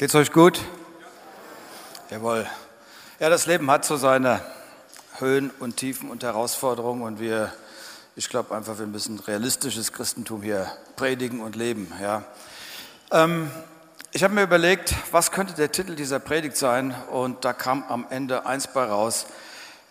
Geht's 0.00 0.14
euch 0.14 0.32
gut? 0.32 0.58
Jawohl. 2.08 2.46
Ja, 3.18 3.28
das 3.28 3.44
Leben 3.44 3.70
hat 3.70 3.84
so 3.84 3.98
seine 3.98 4.40
Höhen 5.18 5.50
und 5.60 5.76
Tiefen 5.76 6.10
und 6.10 6.22
Herausforderungen 6.22 7.02
und 7.02 7.20
wir, 7.20 7.52
ich 8.16 8.30
glaube 8.30 8.56
einfach, 8.56 8.78
wir 8.78 8.86
müssen 8.86 9.18
realistisches 9.18 9.92
Christentum 9.92 10.40
hier 10.40 10.72
predigen 10.96 11.42
und 11.42 11.54
leben. 11.54 11.92
Ja. 12.00 12.24
Ähm, 13.12 13.50
ich 14.10 14.24
habe 14.24 14.32
mir 14.32 14.42
überlegt, 14.42 14.94
was 15.10 15.32
könnte 15.32 15.52
der 15.52 15.70
Titel 15.70 15.96
dieser 15.96 16.18
Predigt 16.18 16.56
sein 16.56 16.94
und 17.10 17.44
da 17.44 17.52
kam 17.52 17.84
am 17.86 18.06
Ende 18.08 18.46
eins 18.46 18.68
bei 18.68 18.84
raus. 18.84 19.26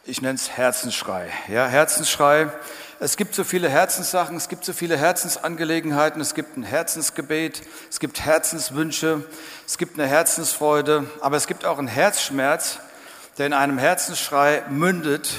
Ich 0.05 0.23
nenne 0.23 0.37
es 0.37 0.49
Herzensschrei. 0.49 1.31
Ja, 1.49 1.67
Herzensschrei. 1.67 2.51
Es 3.01 3.15
gibt 3.15 3.33
so 3.33 3.45
viele 3.45 3.69
Herzenssachen, 3.69 4.35
es 4.35 4.49
gibt 4.49 4.65
so 4.65 4.73
viele 4.73 4.97
Herzensangelegenheiten, 4.97 6.19
es 6.19 6.33
gibt 6.33 6.57
ein 6.57 6.63
Herzensgebet, 6.63 7.61
es 7.89 7.99
gibt 8.01 8.19
Herzenswünsche, 8.19 9.23
es 9.69 9.77
gibt 9.77 9.99
eine 9.99 10.09
Herzensfreude, 10.09 11.05
aber 11.21 11.37
es 11.37 11.45
gibt 11.45 11.63
auch 11.63 11.77
einen 11.77 11.87
Herzschmerz, 11.87 12.79
der 13.37 13.45
in 13.45 13.53
einem 13.53 13.77
Herzensschrei 13.77 14.63
mündet. 14.67 15.29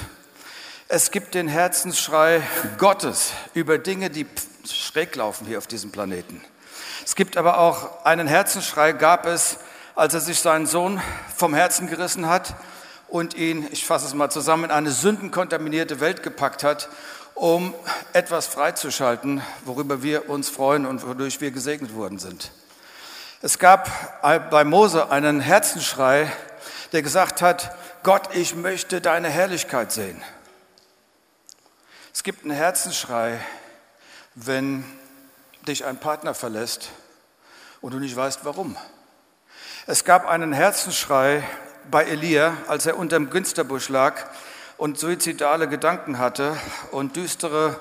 Es 0.87 1.11
gibt 1.11 1.35
den 1.35 1.49
Herzensschrei 1.49 2.41
Gottes 2.77 3.33
über 3.53 3.77
Dinge, 3.77 4.09
die 4.09 4.25
schräg 4.65 5.17
laufen 5.17 5.45
hier 5.47 5.57
auf 5.57 5.67
diesem 5.67 5.91
Planeten. 5.91 6.41
Es 7.03 7.15
gibt 7.17 7.35
aber 7.35 7.57
auch 7.57 8.05
einen 8.05 8.25
Herzensschrei, 8.25 8.93
gab 8.93 9.25
es, 9.25 9.57
als 9.95 10.13
er 10.13 10.21
sich 10.21 10.39
seinen 10.39 10.65
Sohn 10.65 11.01
vom 11.35 11.53
Herzen 11.53 11.89
gerissen 11.89 12.29
hat 12.29 12.55
und 13.09 13.33
ihn, 13.33 13.67
ich 13.71 13.85
fasse 13.85 14.05
es 14.05 14.13
mal 14.13 14.29
zusammen, 14.29 14.63
in 14.63 14.71
eine 14.71 14.91
sündenkontaminierte 14.91 15.99
Welt 15.99 16.23
gepackt 16.23 16.63
hat 16.63 16.87
um 17.35 17.73
etwas 18.13 18.47
freizuschalten, 18.47 19.41
worüber 19.65 20.03
wir 20.03 20.29
uns 20.29 20.49
freuen 20.49 20.85
und 20.85 21.05
wodurch 21.05 21.41
wir 21.41 21.51
gesegnet 21.51 21.95
worden 21.95 22.17
sind. 22.17 22.51
Es 23.43 23.57
gab 23.57 24.21
bei 24.21 24.63
Mose 24.63 25.09
einen 25.09 25.39
Herzensschrei, 25.39 26.31
der 26.91 27.01
gesagt 27.01 27.41
hat, 27.41 27.75
Gott, 28.03 28.35
ich 28.35 28.53
möchte 28.53 29.01
deine 29.01 29.29
Herrlichkeit 29.29 29.91
sehen. 29.91 30.21
Es 32.13 32.21
gibt 32.21 32.43
einen 32.43 32.53
Herzensschrei, 32.53 33.39
wenn 34.35 34.85
dich 35.67 35.85
ein 35.85 35.97
Partner 35.97 36.35
verlässt 36.35 36.91
und 37.81 37.95
du 37.95 37.97
nicht 37.97 38.15
weißt 38.15 38.45
warum. 38.45 38.77
Es 39.87 40.05
gab 40.05 40.27
einen 40.27 40.53
Herzensschrei 40.53 41.41
bei 41.89 42.03
Elia, 42.03 42.55
als 42.67 42.85
er 42.85 42.95
unterm 42.95 43.31
Günsterbusch 43.31 43.89
lag 43.89 44.17
und 44.77 44.99
suizidale 44.99 45.67
Gedanken 45.67 46.19
hatte 46.19 46.55
und 46.91 47.15
düstere 47.15 47.79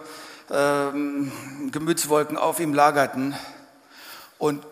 ähm, 0.50 1.70
Gemütswolken 1.70 2.38
auf 2.38 2.61
ihm 2.61 2.72
lagerten. 2.72 3.36
Und 4.38 4.64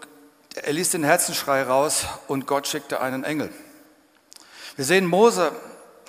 er 0.64 0.72
ließ 0.72 0.90
den 0.90 1.04
Herzensschrei 1.04 1.62
raus 1.62 2.06
und 2.26 2.46
Gott 2.46 2.66
schickte 2.66 3.00
einen 3.00 3.24
Engel. 3.24 3.50
Wir 4.76 4.84
sehen, 4.84 5.06
Mose 5.06 5.52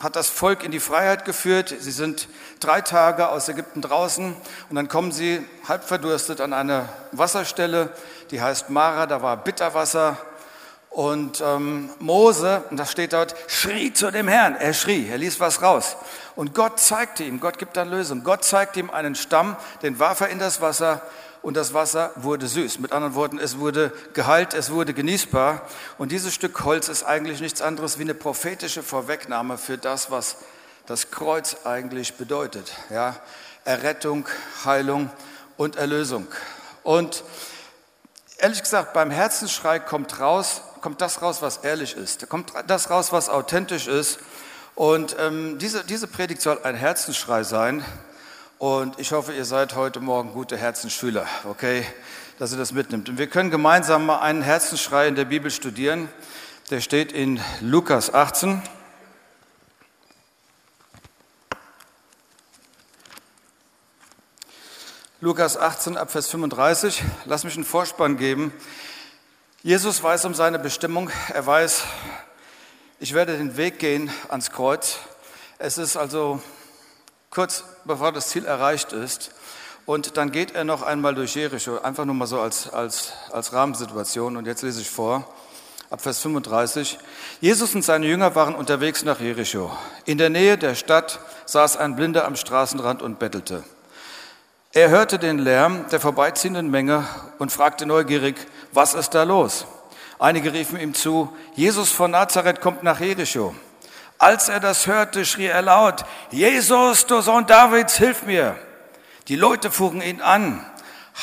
hat 0.02 0.16
das 0.16 0.30
Volk 0.30 0.64
in 0.64 0.72
die 0.72 0.80
Freiheit 0.80 1.26
geführt. 1.26 1.74
Sie 1.80 1.92
sind 1.92 2.30
drei 2.60 2.82
Tage 2.82 3.30
aus 3.30 3.50
Ägypten 3.50 3.82
draußen 3.82 4.36
und 4.70 4.76
dann 4.76 4.88
kommen 4.88 5.12
sie 5.12 5.46
halb 5.68 5.84
verdurstet 5.84 6.42
an 6.42 6.54
eine 6.54 6.88
Wasserstelle, 7.12 7.92
die 8.32 8.42
heißt 8.42 8.70
Mara, 8.70 9.08
da 9.08 9.22
war 9.22 9.38
Bitterwasser 9.38 10.18
und 10.90 11.42
ähm, 11.42 11.90
Mose, 12.00 12.64
und 12.70 12.78
das 12.78 12.92
steht 12.92 13.14
dort, 13.14 13.36
schrie 13.48 13.94
zu 13.94 14.12
dem 14.12 14.28
Herrn. 14.28 14.56
Er 14.56 14.74
schrie, 14.74 15.08
er 15.10 15.18
ließ 15.18 15.40
was 15.40 15.62
raus. 15.62 15.98
Und 16.36 16.56
Gott 16.56 16.80
zeigte 16.80 17.24
ihm, 17.24 17.40
Gott 17.40 17.60
gibt 17.60 17.78
dann 17.78 17.90
Lösung. 17.90 18.24
Gott 18.24 18.44
zeigte 18.44 18.80
ihm 18.80 18.90
einen 18.90 19.16
Stamm, 19.16 19.56
den 19.84 20.00
warf 20.00 20.22
er 20.22 20.30
in 20.30 20.40
das 20.40 20.62
Wasser 20.62 21.02
und 21.42 21.56
das 21.56 21.74
Wasser 21.74 22.12
wurde 22.16 22.48
süß. 22.48 22.80
Mit 22.80 22.92
anderen 22.92 23.16
Worten, 23.16 23.40
es 23.40 23.60
wurde 23.60 23.94
geheilt, 24.14 24.54
es 24.54 24.72
wurde 24.72 24.94
genießbar. 24.94 25.62
Und 25.98 26.12
dieses 26.12 26.34
Stück 26.34 26.64
Holz 26.64 26.90
ist 26.90 27.04
eigentlich 27.04 27.40
nichts 27.40 27.62
anderes 27.62 27.98
wie 27.98 28.04
eine 28.04 28.14
prophetische 28.14 28.84
Vorwegnahme 28.84 29.58
für 29.58 29.78
das, 29.78 30.12
was 30.12 30.38
das 30.86 31.12
Kreuz 31.12 31.66
eigentlich 31.66 32.16
bedeutet. 32.16 32.74
Ja? 32.90 33.16
Errettung, 33.64 34.28
Heilung 34.66 35.10
und 35.56 35.78
Erlösung. 35.78 36.28
Und 36.84 37.24
ehrlich 38.38 38.62
gesagt, 38.62 38.94
beim 38.94 39.12
Herzensschrei 39.12 39.80
kommt 39.80 40.20
raus, 40.20 40.62
kommt 40.82 41.02
das 41.02 41.22
raus, 41.22 41.42
was 41.42 41.58
ehrlich 41.58 41.96
ist. 41.96 42.24
Da 42.24 42.26
kommt 42.26 42.52
das 42.68 42.90
raus, 42.90 43.12
was 43.12 43.30
authentisch 43.30 43.88
ist. 43.88 44.20
Und 44.76 45.16
ähm, 45.20 45.58
diese, 45.60 45.84
diese 45.84 46.08
Predigt 46.08 46.42
soll 46.42 46.60
ein 46.64 46.76
Herzensschrei 46.76 47.44
sein. 47.44 47.84
Und 48.60 49.00
ich 49.00 49.14
hoffe, 49.14 49.32
ihr 49.32 49.46
seid 49.46 49.76
heute 49.76 50.02
Morgen 50.02 50.34
gute 50.34 50.58
Herzensschüler, 50.58 51.26
okay, 51.46 51.86
dass 52.40 52.52
ihr 52.52 52.58
das 52.58 52.74
mitnimmt. 52.74 53.08
Und 53.08 53.18
wir 53.18 53.28
können 53.28 53.52
gemeinsam 53.52 54.06
mal 54.06 54.20
einen 54.20 54.42
Herzensschrei 54.42 55.08
in 55.08 55.16
der 55.16 55.24
Bibel 55.24 55.50
studieren. 55.50 56.10
Der 56.70 56.82
steht 56.82 57.14
in 57.14 57.40
Lukas 57.62 58.14
18. 58.14 58.62
Lukas 65.22 65.56
18 65.56 65.96
ab 65.96 66.12
Vers 66.12 66.28
35. 66.28 67.02
Lass 67.24 67.46
mich 67.46 67.56
einen 67.56 67.64
Vorspann 67.64 68.18
geben. 68.18 68.52
Jesus 69.64 70.04
weiß 70.04 70.26
um 70.26 70.34
seine 70.34 70.60
Bestimmung. 70.60 71.10
Er 71.34 71.46
weiß, 71.46 71.86
ich 73.00 73.14
werde 73.14 73.38
den 73.38 73.56
Weg 73.56 73.80
gehen 73.80 74.12
ans 74.28 74.52
Kreuz. 74.52 74.98
Es 75.60 75.78
ist 75.78 75.96
also 75.96 76.42
kurz 77.40 77.64
bevor 77.86 78.12
das 78.12 78.28
Ziel 78.28 78.44
erreicht 78.44 78.92
ist. 78.92 79.32
Und 79.86 80.18
dann 80.18 80.34
geht 80.34 80.56
er 80.56 80.66
noch 80.66 80.82
einmal 80.82 81.16
durch 81.16 81.36
Jericho, 81.36 81.80
einfach 81.80 82.04
nur 82.04 82.14
mal 82.14 82.28
so 82.28 82.42
als, 82.42 82.70
als, 82.70 83.14
als 83.32 83.54
Rahmensituation. 83.54 84.36
Und 84.36 84.46
jetzt 84.46 84.62
lese 84.62 84.82
ich 84.82 84.90
vor, 84.90 85.26
ab 85.90 86.02
Vers 86.02 86.20
35. 86.20 87.00
Jesus 87.40 87.74
und 87.74 87.86
seine 87.86 88.08
Jünger 88.08 88.36
waren 88.36 88.56
unterwegs 88.56 89.06
nach 89.06 89.22
Jericho. 89.22 89.72
In 90.04 90.18
der 90.18 90.30
Nähe 90.30 90.58
der 90.58 90.76
Stadt 90.76 91.22
saß 91.46 91.78
ein 91.78 91.96
Blinder 91.96 92.26
am 92.26 92.36
Straßenrand 92.36 93.02
und 93.02 93.20
bettelte. 93.20 93.64
Er 94.74 94.90
hörte 94.90 95.18
den 95.18 95.40
Lärm 95.40 95.86
der 95.94 96.02
vorbeiziehenden 96.02 96.70
Menge 96.70 97.08
und 97.38 97.54
fragte 97.54 97.86
neugierig, 97.86 98.36
was 98.74 98.96
ist 98.96 99.12
da 99.12 99.24
los? 99.24 99.66
Einige 100.20 100.52
riefen 100.52 100.78
ihm 100.78 100.94
zu, 100.94 101.32
Jesus 101.56 101.90
von 101.90 102.12
Nazareth 102.12 102.60
kommt 102.60 102.84
nach 102.84 103.00
Jericho. 103.00 103.56
Als 104.20 104.50
er 104.50 104.60
das 104.60 104.86
hörte, 104.86 105.26
schrie 105.26 105.46
er 105.46 105.62
laut, 105.62 106.04
Jesus, 106.30 107.06
du 107.06 107.22
Sohn 107.22 107.48
Davids, 107.48 107.96
hilf 107.96 108.24
mir. 108.24 108.58
Die 109.30 109.38
Leute 109.38 109.72
fuhren 109.72 110.02
ihn 110.02 110.22
an, 110.22 110.66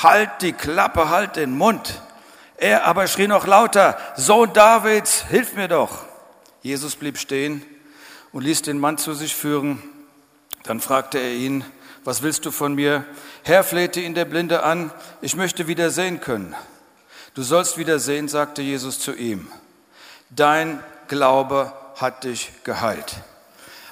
halt 0.02 0.30
die 0.40 0.54
Klappe, 0.54 1.10
halt 1.10 1.36
den 1.36 1.56
Mund. 1.56 2.00
Er 2.56 2.86
aber 2.86 3.06
schrie 3.06 3.28
noch 3.28 3.46
lauter, 3.46 3.98
Sohn 4.16 4.52
Davids, 4.54 5.26
hilf 5.28 5.52
mir 5.52 5.68
doch. 5.68 6.06
Jesus 6.62 6.96
blieb 6.96 7.18
stehen 7.18 7.62
und 8.32 8.42
ließ 8.42 8.62
den 8.62 8.80
Mann 8.80 8.96
zu 8.96 9.12
sich 9.12 9.36
führen. 9.36 9.82
Dann 10.62 10.80
fragte 10.80 11.18
er 11.18 11.34
ihn, 11.34 11.66
was 12.02 12.22
willst 12.22 12.46
du 12.46 12.50
von 12.50 12.74
mir? 12.74 13.04
Herr 13.42 13.62
flehte 13.62 14.00
ihn 14.00 14.14
der 14.14 14.24
Blinde 14.24 14.62
an, 14.62 14.90
ich 15.20 15.36
möchte 15.36 15.66
wieder 15.66 15.90
sehen 15.90 16.22
können. 16.22 16.56
Du 17.34 17.42
sollst 17.42 17.76
wieder 17.76 17.98
sehen, 17.98 18.28
sagte 18.28 18.62
Jesus 18.62 19.00
zu 19.00 19.14
ihm. 19.14 19.48
Dein 20.30 20.82
Glaube 21.08 21.74
hat 21.96 22.24
dich 22.24 22.52
geheilt. 22.64 23.16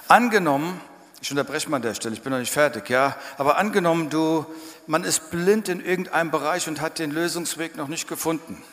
Angenommen, 0.07 0.79
ich 1.21 1.31
unterbreche 1.31 1.69
mal 1.69 1.77
an 1.77 1.81
der 1.81 1.95
Stelle, 1.95 2.13
ich 2.13 2.21
bin 2.21 2.31
noch 2.31 2.39
nicht 2.39 2.51
fertig, 2.51 2.89
ja, 2.89 3.15
aber 3.37 3.57
angenommen, 3.57 4.09
du, 4.09 4.45
man 4.87 5.03
ist 5.03 5.31
blind 5.31 5.67
in 5.69 5.83
irgendeinem 5.83 6.31
Bereich 6.31 6.67
und 6.67 6.81
hat 6.81 6.99
den 6.99 7.11
Lösungsweg 7.11 7.75
noch 7.75 7.87
nicht 7.87 8.07
gefunden. 8.07 8.63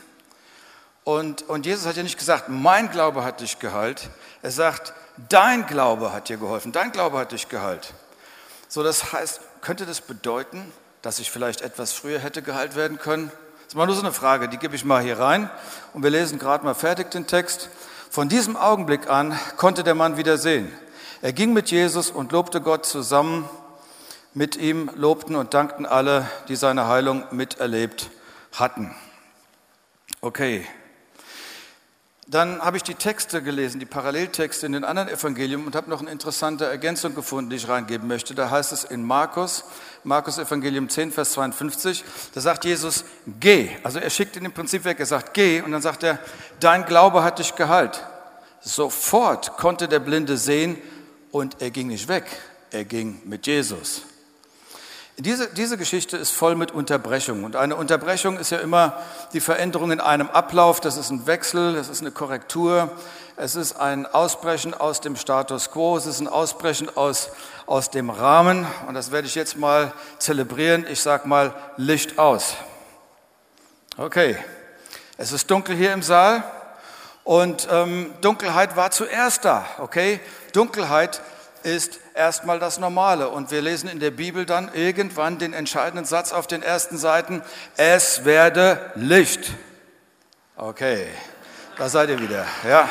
Und, 1.05 1.49
und 1.49 1.67
Jesus 1.67 1.87
hat 1.87 1.97
ja 1.97 2.03
nicht 2.03 2.19
gesagt, 2.19 2.49
mein 2.49 2.91
Glaube 2.91 3.25
hat 3.25 3.41
dich 3.41 3.59
geheilt. 3.59 4.11
Er 4.43 4.53
sagt, 4.53 4.93
dein 5.29 5.67
Glaube 5.67 6.13
hat 6.13 6.29
dir 6.29 6.37
geholfen, 6.37 6.71
dein 6.71 6.93
Glaube 6.93 7.19
hat 7.19 7.33
dich 7.33 7.49
geheilt. 7.49 7.95
So, 8.69 8.83
das 8.83 9.13
heißt, 9.13 9.41
könnte 9.63 9.85
das 9.85 10.01
bedeuten, 10.01 10.71
dass 11.01 11.19
ich 11.19 11.31
vielleicht 11.31 11.63
etwas 11.63 11.93
früher 11.93 12.19
hätte 12.21 12.43
geheilt 12.43 12.77
werden 12.77 12.99
können? 12.99 13.33
Das 13.57 13.69
ist 13.69 13.75
mal 13.75 13.87
nur 13.87 13.97
so 13.97 14.03
eine 14.03 14.13
Frage, 14.13 14.49
die 14.49 14.59
gebe 14.59 14.77
ich 14.77 14.85
mal 14.85 15.03
hier 15.03 15.19
rein. 15.19 15.51
Und 15.93 16.03
wir 16.03 16.11
lesen 16.11 16.39
gerade 16.39 16.65
mal 16.65 16.75
fertig 16.75 17.11
den 17.11 17.27
Text. 17.27 17.71
Von 18.13 18.29
diesem 18.29 18.59
Augenblick 18.59 19.09
an 19.09 19.35
konnte 19.57 19.85
der 19.85 19.95
Mann 19.95 20.19
wieder 20.19 20.37
sehen. 20.37 20.71
Er 21.23 21.33
ging 21.33 21.55
mit 21.55 21.71
Jesus 21.71 22.11
und 22.11 22.31
lobte 22.31 22.61
Gott 22.61 22.85
zusammen. 22.85 23.49
Mit 24.35 24.55
ihm 24.55 24.91
lobten 24.95 25.35
und 25.35 25.55
dankten 25.55 25.87
alle, 25.87 26.29
die 26.47 26.57
seine 26.57 26.89
Heilung 26.89 27.25
miterlebt 27.31 28.11
hatten. 28.53 28.95
Okay, 30.21 30.67
dann 32.29 32.63
habe 32.63 32.77
ich 32.77 32.85
die 32.85 32.95
Texte 32.95 33.43
gelesen, 33.43 33.81
die 33.81 33.87
Paralleltexte 33.87 34.65
in 34.65 34.73
den 34.73 34.85
anderen 34.85 35.09
Evangelien 35.09 35.67
und 35.67 35.75
habe 35.75 35.91
noch 35.91 36.01
eine 36.01 36.11
interessante 36.11 36.65
Ergänzung 36.65 37.15
gefunden, 37.17 37.51
die 37.51 37.57
ich 37.57 37.69
reingeben 37.69 38.07
möchte. 38.07 38.35
Da 38.35 38.49
heißt 38.49 38.73
es 38.73 38.85
in 38.85 39.05
Markus, 39.05 39.65
Markus 40.05 40.39
Evangelium 40.39 40.89
10, 40.89 41.11
Vers 41.11 41.33
52, 41.33 42.05
da 42.33 42.41
sagt 42.41 42.65
Jesus, 42.65 43.05
geh. 43.41 43.71
Also 43.83 43.99
er 43.99 44.09
schickt 44.09 44.37
ihn 44.37 44.45
im 44.45 44.53
Prinzip 44.53 44.85
weg, 44.85 45.01
er 45.01 45.07
sagt, 45.07 45.35
geh. 45.35 45.61
Und 45.63 45.73
dann 45.73 45.83
sagt 45.83 46.05
er, 46.05 46.21
dein 46.61 46.85
Glaube 46.85 47.25
hat 47.25 47.41
dich 47.41 47.57
geheilt. 47.57 48.05
Sofort 48.61 49.57
konnte 49.57 49.89
der 49.89 49.99
Blinde 49.99 50.37
sehen 50.37 50.79
und 51.33 51.61
er 51.61 51.71
ging 51.71 51.89
nicht 51.89 52.07
weg, 52.07 52.25
er 52.71 52.85
ging 52.85 53.21
mit 53.25 53.49
Jesus. 53.49 54.03
Diese, 55.25 55.47
diese 55.47 55.79
Geschichte 55.79 56.17
ist 56.17 56.33
voll 56.33 56.57
mit 56.57 56.73
Unterbrechungen. 56.73 57.45
Und 57.45 57.55
eine 57.55 57.77
Unterbrechung 57.77 58.39
ist 58.39 58.51
ja 58.51 58.59
immer 58.59 59.01
die 59.33 59.41
Veränderung 59.41 59.93
in 59.93 60.01
einem 60.01 60.29
Ablauf. 60.29 60.81
Das 60.81 60.97
ist 60.97 61.11
ein 61.11 61.29
Wechsel, 61.29 61.75
das 61.75 61.89
ist 61.89 62.01
eine 62.01 62.11
Korrektur, 62.11 62.91
es 63.37 63.55
ist 63.55 63.75
ein 63.75 64.05
Ausbrechen 64.05 64.75
aus 64.75 65.01
dem 65.01 65.15
Status 65.15 65.71
quo, 65.71 65.97
es 65.97 66.07
ist 66.07 66.19
ein 66.19 66.27
Ausbrechen 66.27 66.89
aus, 66.97 67.31
aus 67.67 67.91
dem 67.91 68.11
Rahmen. 68.11 68.67
Und 68.89 68.95
das 68.95 69.13
werde 69.13 69.29
ich 69.29 69.37
jetzt 69.37 69.57
mal 69.57 69.93
zelebrieren. 70.19 70.87
Ich 70.91 71.01
sage 71.01 71.29
mal 71.29 71.55
Licht 71.77 72.19
aus. 72.19 72.57
Okay, 73.97 74.37
es 75.19 75.31
ist 75.31 75.49
dunkel 75.49 75.77
hier 75.77 75.93
im 75.93 76.03
Saal. 76.03 76.43
Und 77.23 77.69
ähm, 77.71 78.13
Dunkelheit 78.23 78.75
war 78.75 78.91
zuerst 78.91 79.45
da, 79.45 79.67
okay? 79.79 80.19
Dunkelheit 80.53 81.21
ist 81.65 82.01
erstmal 82.15 82.59
das 82.59 82.79
Normale. 82.79 83.29
Und 83.29 83.51
wir 83.51 83.63
lesen 83.63 83.89
in 83.89 84.01
der 84.01 84.11
Bibel 84.11 84.47
dann 84.47 84.73
irgendwann 84.75 85.39
den 85.39 85.53
entscheidenden 85.53 86.05
Satz 86.05 86.33
auf 86.33 86.47
den 86.47 86.63
ersten 86.63 86.99
Seiten, 86.99 87.43
es 87.77 88.25
werde 88.25 88.93
Licht. 88.95 89.53
Okay, 90.57 91.07
da 91.77 91.89
seid 91.89 92.11
ihr 92.11 92.21
wieder, 92.21 92.47
ja. 92.69 92.89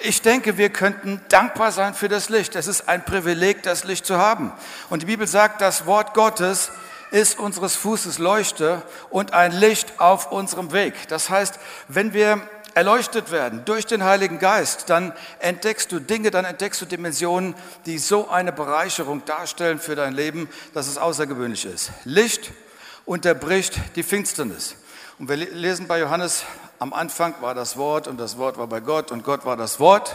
Ich 0.00 0.22
denke, 0.22 0.58
wir 0.58 0.70
könnten 0.70 1.20
dankbar 1.28 1.72
sein 1.72 1.94
für 1.94 2.08
das 2.08 2.28
Licht. 2.28 2.54
Es 2.54 2.66
ist 2.66 2.88
ein 2.88 3.04
Privileg, 3.04 3.62
das 3.62 3.84
Licht 3.84 4.04
zu 4.04 4.18
haben. 4.18 4.52
Und 4.90 5.02
die 5.02 5.06
Bibel 5.06 5.26
sagt, 5.26 5.60
das 5.60 5.86
Wort 5.86 6.14
Gottes 6.14 6.70
ist 7.10 7.38
unseres 7.38 7.76
Fußes 7.76 8.18
Leuchte 8.18 8.82
und 9.10 9.32
ein 9.32 9.52
Licht 9.52 9.98
auf 9.98 10.32
unserem 10.32 10.72
Weg. 10.72 10.94
Das 11.08 11.30
heißt, 11.30 11.58
wenn 11.88 12.12
wir 12.12 12.40
erleuchtet 12.76 13.30
werden 13.30 13.64
durch 13.64 13.86
den 13.86 14.04
Heiligen 14.04 14.38
Geist, 14.38 14.90
dann 14.90 15.14
entdeckst 15.38 15.90
du 15.90 15.98
Dinge, 15.98 16.30
dann 16.30 16.44
entdeckst 16.44 16.78
du 16.82 16.84
Dimensionen, 16.84 17.54
die 17.86 17.96
so 17.96 18.28
eine 18.28 18.52
Bereicherung 18.52 19.24
darstellen 19.24 19.78
für 19.78 19.96
dein 19.96 20.12
Leben, 20.12 20.46
dass 20.74 20.86
es 20.86 20.98
außergewöhnlich 20.98 21.64
ist. 21.64 21.90
Licht 22.04 22.52
unterbricht 23.06 23.80
die 23.96 24.02
Finsternis. 24.02 24.76
Und 25.18 25.30
wir 25.30 25.36
lesen 25.36 25.86
bei 25.86 25.98
Johannes, 25.98 26.44
am 26.78 26.92
Anfang 26.92 27.34
war 27.40 27.54
das 27.54 27.78
Wort 27.78 28.08
und 28.08 28.20
das 28.20 28.36
Wort 28.36 28.58
war 28.58 28.66
bei 28.66 28.80
Gott 28.80 29.10
und 29.10 29.24
Gott 29.24 29.46
war 29.46 29.56
das 29.56 29.80
Wort. 29.80 30.14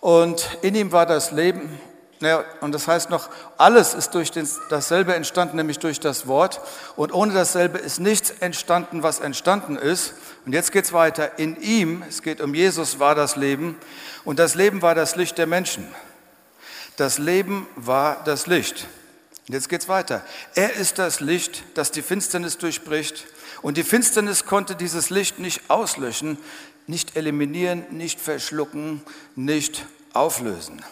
Und 0.00 0.56
in 0.62 0.74
ihm 0.74 0.92
war 0.92 1.04
das 1.04 1.30
Leben 1.30 1.78
ja, 2.20 2.44
und 2.60 2.72
das 2.72 2.88
heißt 2.88 3.10
noch, 3.10 3.28
alles 3.58 3.92
ist 3.92 4.14
durch 4.14 4.32
dasselbe 4.70 5.14
entstanden, 5.14 5.56
nämlich 5.56 5.78
durch 5.78 6.00
das 6.00 6.26
Wort. 6.26 6.60
Und 6.96 7.12
ohne 7.12 7.34
dasselbe 7.34 7.78
ist 7.78 8.00
nichts 8.00 8.30
entstanden, 8.30 9.02
was 9.02 9.20
entstanden 9.20 9.76
ist. 9.76 10.14
Und 10.46 10.52
jetzt 10.52 10.72
geht's 10.72 10.92
weiter. 10.92 11.38
In 11.38 11.60
ihm, 11.60 12.02
es 12.08 12.22
geht 12.22 12.40
um 12.40 12.54
Jesus, 12.54 12.98
war 12.98 13.14
das 13.14 13.36
Leben. 13.36 13.76
Und 14.24 14.38
das 14.38 14.54
Leben 14.54 14.80
war 14.80 14.94
das 14.94 15.16
Licht 15.16 15.36
der 15.36 15.46
Menschen. 15.46 15.86
Das 16.96 17.18
Leben 17.18 17.66
war 17.76 18.24
das 18.24 18.46
Licht. 18.46 18.86
Und 19.46 19.54
jetzt 19.54 19.68
geht's 19.68 19.88
weiter. 19.88 20.24
Er 20.54 20.72
ist 20.74 20.98
das 20.98 21.20
Licht, 21.20 21.64
das 21.74 21.90
die 21.90 22.02
Finsternis 22.02 22.56
durchbricht. 22.56 23.26
Und 23.60 23.76
die 23.76 23.84
Finsternis 23.84 24.46
konnte 24.46 24.74
dieses 24.74 25.10
Licht 25.10 25.38
nicht 25.38 25.68
auslöschen, 25.68 26.38
nicht 26.86 27.16
eliminieren, 27.16 27.84
nicht 27.90 28.20
verschlucken, 28.20 29.02
nicht 29.34 29.84
auflösen. 30.14 30.82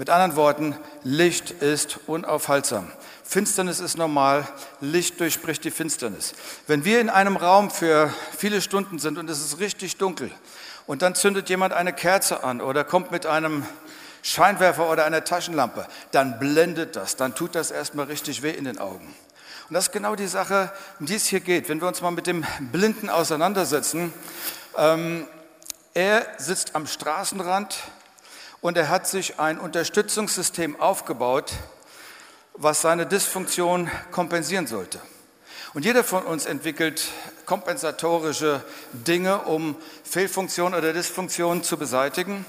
Mit 0.00 0.08
anderen 0.08 0.34
Worten, 0.34 0.74
Licht 1.04 1.50
ist 1.50 1.98
unaufhaltsam. 2.06 2.90
Finsternis 3.22 3.80
ist 3.80 3.98
normal, 3.98 4.48
Licht 4.80 5.20
durchbricht 5.20 5.62
die 5.62 5.70
Finsternis. 5.70 6.32
Wenn 6.66 6.86
wir 6.86 7.02
in 7.02 7.10
einem 7.10 7.36
Raum 7.36 7.70
für 7.70 8.10
viele 8.34 8.62
Stunden 8.62 8.98
sind 8.98 9.18
und 9.18 9.28
es 9.28 9.44
ist 9.44 9.58
richtig 9.58 9.98
dunkel 9.98 10.30
und 10.86 11.02
dann 11.02 11.14
zündet 11.14 11.50
jemand 11.50 11.74
eine 11.74 11.92
Kerze 11.92 12.42
an 12.44 12.62
oder 12.62 12.82
kommt 12.82 13.10
mit 13.10 13.26
einem 13.26 13.66
Scheinwerfer 14.22 14.88
oder 14.88 15.04
einer 15.04 15.22
Taschenlampe, 15.22 15.86
dann 16.12 16.38
blendet 16.38 16.96
das, 16.96 17.16
dann 17.16 17.34
tut 17.34 17.54
das 17.54 17.70
erstmal 17.70 18.06
richtig 18.06 18.42
weh 18.42 18.52
in 18.52 18.64
den 18.64 18.78
Augen. 18.78 19.14
Und 19.68 19.74
das 19.74 19.88
ist 19.88 19.92
genau 19.92 20.16
die 20.16 20.28
Sache, 20.28 20.72
um 20.98 21.04
die 21.04 21.16
es 21.16 21.26
hier 21.26 21.40
geht. 21.40 21.68
Wenn 21.68 21.82
wir 21.82 21.88
uns 21.88 22.00
mal 22.00 22.10
mit 22.10 22.26
dem 22.26 22.46
Blinden 22.72 23.10
auseinandersetzen, 23.10 24.14
ähm, 24.78 25.28
er 25.92 26.26
sitzt 26.38 26.74
am 26.74 26.86
Straßenrand, 26.86 27.76
und 28.60 28.76
er 28.76 28.88
hat 28.88 29.06
sich 29.06 29.38
ein 29.38 29.58
Unterstützungssystem 29.58 30.80
aufgebaut, 30.80 31.52
was 32.54 32.82
seine 32.82 33.06
Dysfunktion 33.06 33.90
kompensieren 34.10 34.66
sollte. 34.66 35.00
Und 35.72 35.84
jeder 35.84 36.02
von 36.02 36.24
uns 36.24 36.46
entwickelt 36.46 37.08
kompensatorische 37.46 38.62
Dinge, 38.92 39.42
um 39.42 39.76
Fehlfunktionen 40.02 40.78
oder 40.78 40.92
Dysfunktionen 40.92 41.62
zu 41.62 41.76
beseitigen. 41.76 42.44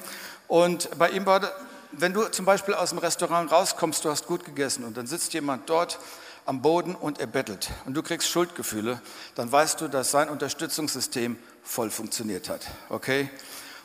Und 0.47 0.89
bei 0.97 1.09
ihm 1.11 1.25
war, 1.25 1.51
wenn 1.91 2.13
du 2.13 2.23
zum 2.29 2.45
Beispiel 2.45 2.73
aus 2.73 2.89
dem 2.89 2.97
Restaurant 2.97 3.51
rauskommst, 3.51 4.03
du 4.03 4.09
hast 4.09 4.25
gut 4.25 4.43
gegessen 4.43 4.83
und 4.83 4.97
dann 4.97 5.07
sitzt 5.07 5.33
jemand 5.33 5.69
dort 5.69 5.99
am 6.45 6.61
Boden 6.61 6.95
und 6.95 7.19
er 7.19 7.27
bettelt 7.27 7.69
und 7.85 7.93
du 7.93 8.01
kriegst 8.01 8.27
Schuldgefühle, 8.27 8.99
dann 9.35 9.51
weißt 9.51 9.79
du, 9.79 9.87
dass 9.87 10.11
sein 10.11 10.27
Unterstützungssystem 10.27 11.37
voll 11.63 11.91
funktioniert 11.91 12.49
hat. 12.49 12.65
Okay? 12.89 13.29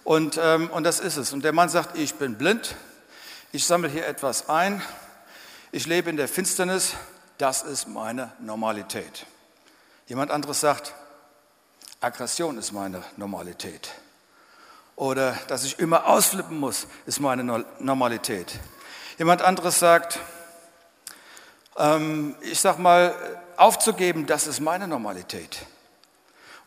Und, 0.06 0.38
ähm, 0.40 0.70
und 0.70 0.84
das 0.84 1.00
ist 1.00 1.16
es. 1.16 1.32
Und 1.32 1.42
der 1.42 1.52
Mann 1.52 1.68
sagt, 1.68 1.98
ich 1.98 2.14
bin 2.14 2.38
blind, 2.38 2.76
ich 3.50 3.66
sammle 3.66 3.88
hier 3.88 4.06
etwas 4.06 4.48
ein, 4.48 4.80
ich 5.72 5.88
lebe 5.88 6.08
in 6.08 6.16
der 6.16 6.28
Finsternis, 6.28 6.92
das 7.38 7.64
ist 7.64 7.88
meine 7.88 8.32
Normalität. 8.38 9.26
Jemand 10.06 10.30
anderes 10.30 10.60
sagt, 10.60 10.94
Aggression 12.00 12.56
ist 12.56 12.70
meine 12.70 13.02
Normalität. 13.16 13.90
Oder 14.94 15.36
dass 15.48 15.64
ich 15.64 15.80
immer 15.80 16.06
ausflippen 16.06 16.60
muss, 16.60 16.86
ist 17.06 17.18
meine 17.18 17.42
Normalität. 17.80 18.60
Jemand 19.18 19.42
anderes 19.42 19.80
sagt, 19.80 20.20
ähm, 21.76 22.36
ich 22.42 22.60
sag 22.60 22.78
mal, 22.78 23.12
aufzugeben, 23.56 24.28
das 24.28 24.46
ist 24.46 24.60
meine 24.60 24.86
Normalität. 24.86 25.66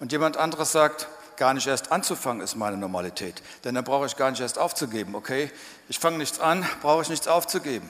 Und 0.01 0.12
jemand 0.12 0.36
anderes 0.36 0.74
sagt, 0.74 1.07
gar 1.39 1.56
nicht 1.56 1.65
erst 1.65 1.91
anzufangen 1.91 2.44
ist 2.44 2.56
meine 2.56 2.77
Normalität. 2.77 3.41
Denn 3.63 3.74
dann 3.74 3.83
brauche 3.83 4.06
ich 4.06 4.15
gar 4.15 4.30
nicht 4.30 4.41
erst 4.41 4.59
aufzugeben, 4.59 5.15
okay? 5.15 5.51
Ich 5.88 5.97
fange 5.97 6.19
nichts 6.19 6.39
an, 6.39 6.63
brauche 6.81 7.01
ich 7.01 7.09
nichts 7.09 7.27
aufzugeben. 7.27 7.89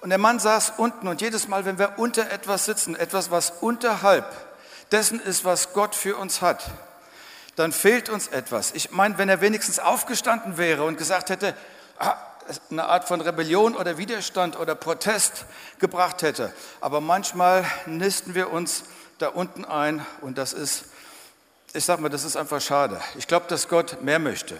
Und 0.00 0.10
der 0.10 0.18
Mann 0.18 0.38
saß 0.38 0.74
unten 0.78 1.08
und 1.08 1.20
jedes 1.20 1.48
Mal, 1.48 1.66
wenn 1.66 1.78
wir 1.78 1.98
unter 1.98 2.30
etwas 2.30 2.64
sitzen, 2.64 2.94
etwas, 2.94 3.30
was 3.30 3.50
unterhalb 3.60 4.24
dessen 4.92 5.20
ist, 5.20 5.44
was 5.44 5.72
Gott 5.72 5.94
für 5.94 6.16
uns 6.16 6.40
hat, 6.40 6.70
dann 7.56 7.72
fehlt 7.72 8.08
uns 8.08 8.28
etwas. 8.28 8.72
Ich 8.72 8.90
meine, 8.90 9.18
wenn 9.18 9.28
er 9.28 9.40
wenigstens 9.40 9.78
aufgestanden 9.78 10.56
wäre 10.56 10.84
und 10.84 10.96
gesagt 10.96 11.30
hätte, 11.30 11.54
ah, 11.98 12.16
eine 12.70 12.84
Art 12.84 13.08
von 13.08 13.20
Rebellion 13.20 13.74
oder 13.74 13.98
Widerstand 13.98 14.58
oder 14.58 14.74
Protest 14.74 15.46
gebracht 15.78 16.22
hätte. 16.22 16.52
Aber 16.80 17.00
manchmal 17.00 17.64
nisten 17.86 18.34
wir 18.34 18.52
uns 18.52 18.84
da 19.18 19.28
unten 19.28 19.64
ein 19.64 20.04
und 20.20 20.38
das 20.38 20.52
ist 20.52 20.84
ich 21.74 21.84
sage 21.84 22.00
mal, 22.00 22.08
das 22.08 22.24
ist 22.24 22.36
einfach 22.36 22.60
schade. 22.60 23.00
Ich 23.18 23.26
glaube, 23.26 23.46
dass 23.48 23.68
Gott 23.68 24.00
mehr 24.02 24.20
möchte. 24.20 24.56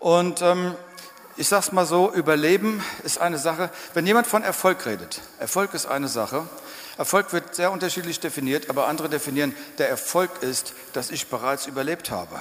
Und 0.00 0.42
ähm, 0.42 0.74
ich 1.36 1.46
sage 1.46 1.66
es 1.66 1.72
mal 1.72 1.86
so, 1.86 2.12
Überleben 2.12 2.82
ist 3.04 3.18
eine 3.18 3.38
Sache. 3.38 3.70
Wenn 3.94 4.04
jemand 4.06 4.26
von 4.26 4.42
Erfolg 4.42 4.84
redet, 4.84 5.20
Erfolg 5.38 5.74
ist 5.74 5.86
eine 5.86 6.08
Sache. 6.08 6.46
Erfolg 6.98 7.32
wird 7.32 7.54
sehr 7.54 7.70
unterschiedlich 7.70 8.18
definiert, 8.18 8.68
aber 8.68 8.88
andere 8.88 9.08
definieren, 9.08 9.54
der 9.78 9.88
Erfolg 9.88 10.30
ist, 10.42 10.74
dass 10.92 11.10
ich 11.10 11.28
bereits 11.28 11.66
überlebt 11.66 12.10
habe. 12.10 12.36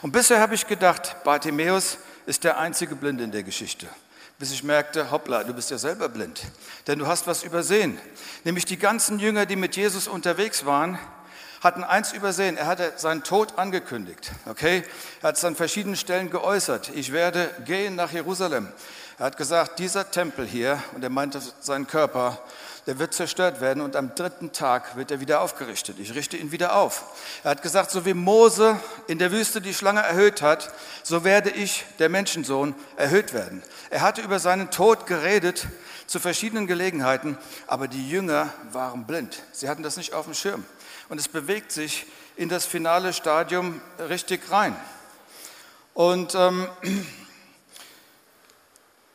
Und 0.00 0.12
bisher 0.12 0.40
habe 0.40 0.54
ich 0.54 0.68
gedacht, 0.68 1.16
Bartimäus 1.24 1.98
ist 2.26 2.44
der 2.44 2.58
einzige 2.58 2.94
Blinde 2.94 3.24
in 3.24 3.32
der 3.32 3.42
Geschichte. 3.42 3.88
Bis 4.38 4.52
ich 4.52 4.62
merkte, 4.62 5.10
hoppla, 5.10 5.42
du 5.42 5.54
bist 5.54 5.70
ja 5.70 5.78
selber 5.78 6.08
blind. 6.08 6.40
Denn 6.86 7.00
du 7.00 7.06
hast 7.06 7.26
was 7.26 7.42
übersehen. 7.42 7.98
Nämlich 8.44 8.64
die 8.64 8.78
ganzen 8.78 9.18
Jünger, 9.18 9.46
die 9.46 9.56
mit 9.56 9.76
Jesus 9.76 10.08
unterwegs 10.08 10.64
waren, 10.66 10.98
hatten 11.62 11.84
eins 11.84 12.12
übersehen. 12.12 12.56
Er 12.56 12.66
hatte 12.66 12.92
seinen 12.96 13.22
Tod 13.22 13.58
angekündigt. 13.58 14.32
Okay? 14.46 14.82
Er 15.22 15.28
hat 15.28 15.36
es 15.36 15.44
an 15.44 15.54
verschiedenen 15.54 15.96
Stellen 15.96 16.28
geäußert. 16.30 16.90
Ich 16.94 17.12
werde 17.12 17.48
gehen 17.64 17.94
nach 17.94 18.12
Jerusalem. 18.12 18.68
Er 19.18 19.26
hat 19.26 19.36
gesagt, 19.36 19.78
dieser 19.78 20.10
Tempel 20.10 20.44
hier, 20.44 20.82
und 20.94 21.04
er 21.04 21.10
meinte 21.10 21.40
seinen 21.60 21.86
Körper, 21.86 22.38
der 22.86 22.98
wird 22.98 23.14
zerstört 23.14 23.60
werden 23.60 23.80
und 23.80 23.94
am 23.94 24.16
dritten 24.16 24.50
Tag 24.50 24.96
wird 24.96 25.12
er 25.12 25.20
wieder 25.20 25.40
aufgerichtet. 25.40 26.00
Ich 26.00 26.16
richte 26.16 26.36
ihn 26.36 26.50
wieder 26.50 26.74
auf. 26.74 27.04
Er 27.44 27.52
hat 27.52 27.62
gesagt, 27.62 27.92
so 27.92 28.04
wie 28.04 28.14
Mose 28.14 28.76
in 29.06 29.18
der 29.18 29.30
Wüste 29.30 29.60
die 29.60 29.74
Schlange 29.74 30.00
erhöht 30.00 30.42
hat, 30.42 30.72
so 31.04 31.22
werde 31.22 31.50
ich, 31.50 31.84
der 32.00 32.08
Menschensohn, 32.08 32.74
erhöht 32.96 33.32
werden. 33.32 33.62
Er 33.90 34.00
hatte 34.00 34.22
über 34.22 34.40
seinen 34.40 34.72
Tod 34.72 35.06
geredet 35.06 35.68
zu 36.08 36.18
verschiedenen 36.18 36.66
Gelegenheiten, 36.66 37.38
aber 37.68 37.86
die 37.86 38.10
Jünger 38.10 38.52
waren 38.72 39.06
blind. 39.06 39.44
Sie 39.52 39.68
hatten 39.68 39.84
das 39.84 39.96
nicht 39.96 40.12
auf 40.14 40.24
dem 40.24 40.34
Schirm 40.34 40.64
und 41.12 41.18
es 41.18 41.28
bewegt 41.28 41.72
sich 41.72 42.06
in 42.36 42.48
das 42.48 42.64
finale 42.64 43.12
Stadium 43.12 43.82
richtig 43.98 44.50
rein. 44.50 44.74
Und 45.92 46.34
ähm, 46.34 46.66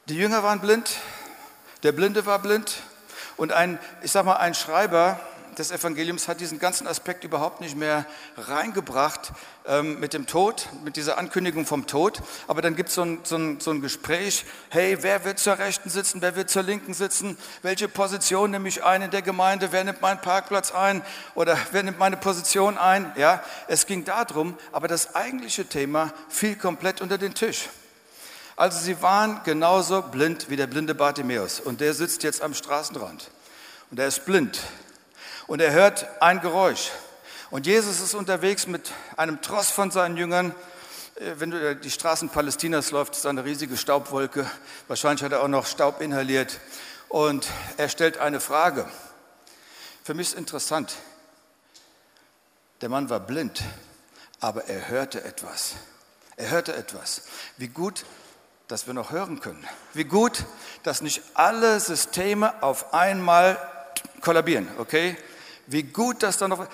die 0.07 0.15
Jünger 0.15 0.43
waren 0.43 0.59
blind, 0.59 0.91
der 1.81 1.93
Blinde 1.93 2.27
war 2.27 2.37
blind 2.37 2.83
und 3.35 3.51
ein, 3.51 3.79
ich 4.03 4.11
sag 4.11 4.25
mal, 4.25 4.35
ein 4.35 4.53
Schreiber 4.53 5.19
des 5.57 5.71
Evangeliums 5.71 6.27
hat 6.27 6.39
diesen 6.39 6.59
ganzen 6.59 6.87
Aspekt 6.87 7.23
überhaupt 7.23 7.61
nicht 7.61 7.75
mehr 7.75 8.05
reingebracht 8.37 9.31
ähm, 9.65 9.99
mit 9.99 10.13
dem 10.13 10.27
Tod, 10.27 10.69
mit 10.83 10.95
dieser 10.95 11.17
Ankündigung 11.17 11.65
vom 11.65 11.87
Tod. 11.87 12.21
Aber 12.47 12.61
dann 12.61 12.75
gibt 12.75 12.89
so 12.89 13.03
es 13.03 13.29
so, 13.29 13.37
ein, 13.37 13.59
so 13.59 13.71
ein 13.71 13.81
Gespräch, 13.81 14.45
hey, 14.69 14.97
wer 15.01 15.25
wird 15.25 15.39
zur 15.39 15.57
Rechten 15.57 15.89
sitzen, 15.89 16.21
wer 16.21 16.35
wird 16.35 16.49
zur 16.49 16.63
Linken 16.63 16.93
sitzen, 16.93 17.37
welche 17.63 17.87
Position 17.87 18.51
nehme 18.51 18.69
ich 18.69 18.83
ein 18.83 19.01
in 19.01 19.11
der 19.11 19.23
Gemeinde, 19.23 19.71
wer 19.71 19.83
nimmt 19.83 20.01
meinen 20.01 20.21
Parkplatz 20.21 20.71
ein? 20.71 21.01
Oder 21.33 21.57
wer 21.71 21.83
nimmt 21.83 21.97
meine 21.97 22.17
Position 22.17 22.77
ein. 22.77 23.11
Ja, 23.17 23.43
es 23.67 23.87
ging 23.87 24.05
darum, 24.05 24.55
aber 24.71 24.87
das 24.87 25.15
eigentliche 25.15 25.65
Thema 25.65 26.13
fiel 26.29 26.55
komplett 26.55 27.01
unter 27.01 27.17
den 27.17 27.33
Tisch. 27.33 27.69
Also 28.55 28.79
sie 28.79 29.01
waren 29.01 29.41
genauso 29.43 30.01
blind 30.01 30.49
wie 30.49 30.55
der 30.55 30.67
blinde 30.67 30.95
Bartimäus. 30.95 31.59
Und 31.59 31.81
der 31.81 31.93
sitzt 31.93 32.23
jetzt 32.23 32.41
am 32.41 32.53
Straßenrand. 32.53 33.29
Und 33.89 33.99
er 33.99 34.07
ist 34.07 34.25
blind 34.25 34.59
und 35.47 35.61
er 35.61 35.71
hört 35.71 36.05
ein 36.21 36.41
Geräusch. 36.41 36.91
Und 37.49 37.65
Jesus 37.65 38.01
ist 38.01 38.13
unterwegs 38.13 38.67
mit 38.67 38.91
einem 39.15 39.41
Tross 39.41 39.71
von 39.71 39.89
seinen 39.89 40.17
Jüngern. 40.17 40.53
Äh, 41.15 41.35
wenn 41.37 41.51
du 41.51 41.75
die 41.75 41.91
Straßen 41.91 42.29
Palästinas 42.29 42.91
läuft, 42.91 43.15
ist 43.15 43.25
eine 43.25 43.45
riesige 43.45 43.77
Staubwolke. 43.77 44.49
Wahrscheinlich 44.87 45.23
hat 45.23 45.31
er 45.31 45.41
auch 45.41 45.47
noch 45.47 45.65
Staub 45.65 46.01
inhaliert. 46.01 46.59
Und 47.07 47.47
er 47.77 47.87
stellt 47.87 48.17
eine 48.17 48.41
Frage. 48.41 48.85
Für 50.03 50.13
mich 50.13 50.27
ist 50.29 50.37
interessant. 50.37 50.95
Der 52.81 52.89
Mann 52.89 53.09
war 53.09 53.21
blind, 53.21 53.63
aber 54.39 54.65
er 54.65 54.89
hörte 54.89 55.23
etwas. 55.23 55.75
Er 56.35 56.51
hörte 56.51 56.75
etwas. 56.75 57.23
Wie 57.57 57.69
gut, 57.69 58.05
dass 58.67 58.85
wir 58.85 58.93
noch 58.93 59.11
hören 59.11 59.39
können. 59.39 59.65
Wie 59.93 60.03
gut, 60.03 60.43
dass 60.83 61.01
nicht 61.01 61.23
alle 61.33 61.79
Systeme 61.79 62.61
auf 62.61 62.93
einmal 62.93 63.57
kollabieren, 64.21 64.67
okay? 64.77 65.15
Wie 65.67 65.83
gut 65.83 66.23
das 66.23 66.37
dann 66.37 66.49
noch. 66.49 66.65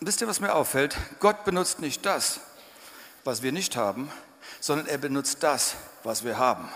Wisst 0.00 0.20
ihr, 0.20 0.28
was 0.28 0.40
mir 0.40 0.54
auffällt? 0.54 0.96
Gott 1.20 1.44
benutzt 1.44 1.80
nicht 1.80 2.04
das, 2.04 2.40
was 3.24 3.42
wir 3.42 3.52
nicht 3.52 3.76
haben, 3.76 4.10
sondern 4.60 4.86
er 4.88 4.98
benutzt 4.98 5.42
das, 5.42 5.76
was 6.02 6.24
wir 6.24 6.36
haben. 6.36 6.68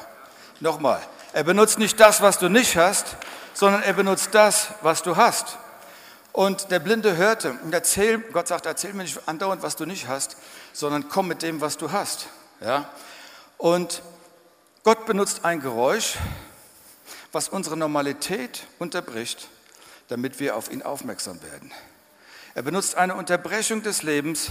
Nochmal, 0.61 1.00
er 1.33 1.45
benutzt 1.45 1.78
nicht 1.78 1.99
das, 1.99 2.23
was 2.23 2.38
du 2.38 2.49
nicht 2.49 2.76
hast, 2.76 3.16
sondern 3.52 3.83
er 3.83 3.92
benutzt 3.92 4.28
das, 4.33 4.69
was 4.83 5.02
du 5.02 5.16
hast. 5.16 5.59
Und 6.33 6.71
der 6.71 6.78
Blinde 6.78 7.16
hörte 7.16 7.52
und 7.64 7.75
erzähl, 7.75 8.19
Gott 8.19 8.47
sagt, 8.47 8.66
erzähl 8.66 8.92
mir 8.92 9.02
nicht 9.02 9.21
andauernd, 9.26 9.62
was 9.62 9.75
du 9.75 9.85
nicht 9.85 10.07
hast, 10.07 10.37
sondern 10.73 11.09
komm 11.09 11.26
mit 11.26 11.42
dem, 11.42 11.61
was 11.61 11.76
du 11.76 11.90
hast. 11.90 12.28
Ja? 12.61 12.88
Und 13.59 14.02
Gott 14.85 15.04
benutzt 15.07 15.45
ein 15.45 15.61
Geräusch, 15.61 16.16
was 17.33 17.49
unsere 17.49 17.76
Normalität 17.76 18.66
unterbricht 18.78 19.49
damit 20.11 20.40
wir 20.40 20.57
auf 20.57 20.71
ihn 20.71 20.83
aufmerksam 20.83 21.40
werden. 21.43 21.73
Er 22.55 22.62
benutzt 22.62 22.97
eine 22.97 23.14
Unterbrechung 23.14 23.83
des 23.83 24.02
Lebens, 24.02 24.49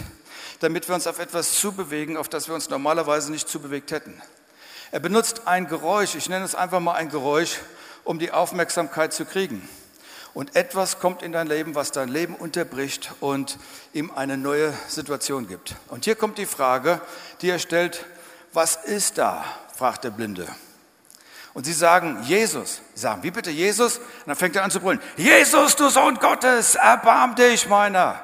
damit 0.62 0.88
wir 0.88 0.96
uns 0.96 1.06
auf 1.06 1.20
etwas 1.20 1.60
zubewegen, 1.60 2.16
auf 2.16 2.30
das 2.30 2.48
wir 2.48 2.56
uns 2.56 2.70
normalerweise 2.70 3.30
nicht 3.30 3.50
zubewegt 3.50 3.92
hätten. 3.92 4.20
Er 4.92 5.02
benutzt 5.02 5.48
ein 5.48 5.68
Geräusch, 5.68 6.16
ich 6.16 6.30
nenne 6.30 6.46
es 6.46 6.56
einfach 6.56 6.80
mal 6.80 6.94
ein 6.94 7.10
Geräusch, 7.10 7.60
um 8.06 8.20
die 8.20 8.32
Aufmerksamkeit 8.32 9.14
zu 9.14 9.26
kriegen. 9.26 9.68
Und 10.34 10.56
etwas 10.56 11.00
kommt 11.00 11.22
in 11.22 11.34
dein 11.34 11.48
Leben, 11.48 11.76
was 11.76 11.92
dein 11.92 12.08
Leben 12.08 12.36
unterbricht 12.36 13.12
und 13.20 13.58
ihm 13.94 14.12
eine 14.12 14.38
neue 14.38 14.74
Situation 14.88 15.48
gibt. 15.48 15.76
Und 15.90 16.06
hier 16.06 16.16
kommt 16.16 16.38
die 16.38 16.46
Frage, 16.46 17.02
die 17.42 17.50
er 17.50 17.60
stellt, 17.60 18.06
was 18.54 18.78
ist 18.78 19.18
da? 19.18 19.44
fragt 19.76 20.06
der 20.06 20.12
Blinde. 20.12 20.48
Und 21.60 21.66
sie 21.66 21.74
sagen, 21.74 22.24
Jesus. 22.24 22.80
Sie 22.96 23.02
sagen, 23.02 23.22
wie 23.22 23.32
bitte 23.32 23.52
Jesus? 23.52 23.98
Und 23.98 24.28
dann 24.28 24.38
fängt 24.38 24.56
er 24.56 24.64
an 24.64 24.72
zu 24.72 24.80
brüllen, 24.80 25.02
Jesus, 25.18 25.76
du 25.76 25.90
Sohn 25.90 26.16
Gottes, 26.16 26.76
erbarm 26.76 27.36
dich 27.36 27.68
meiner. 27.68 28.18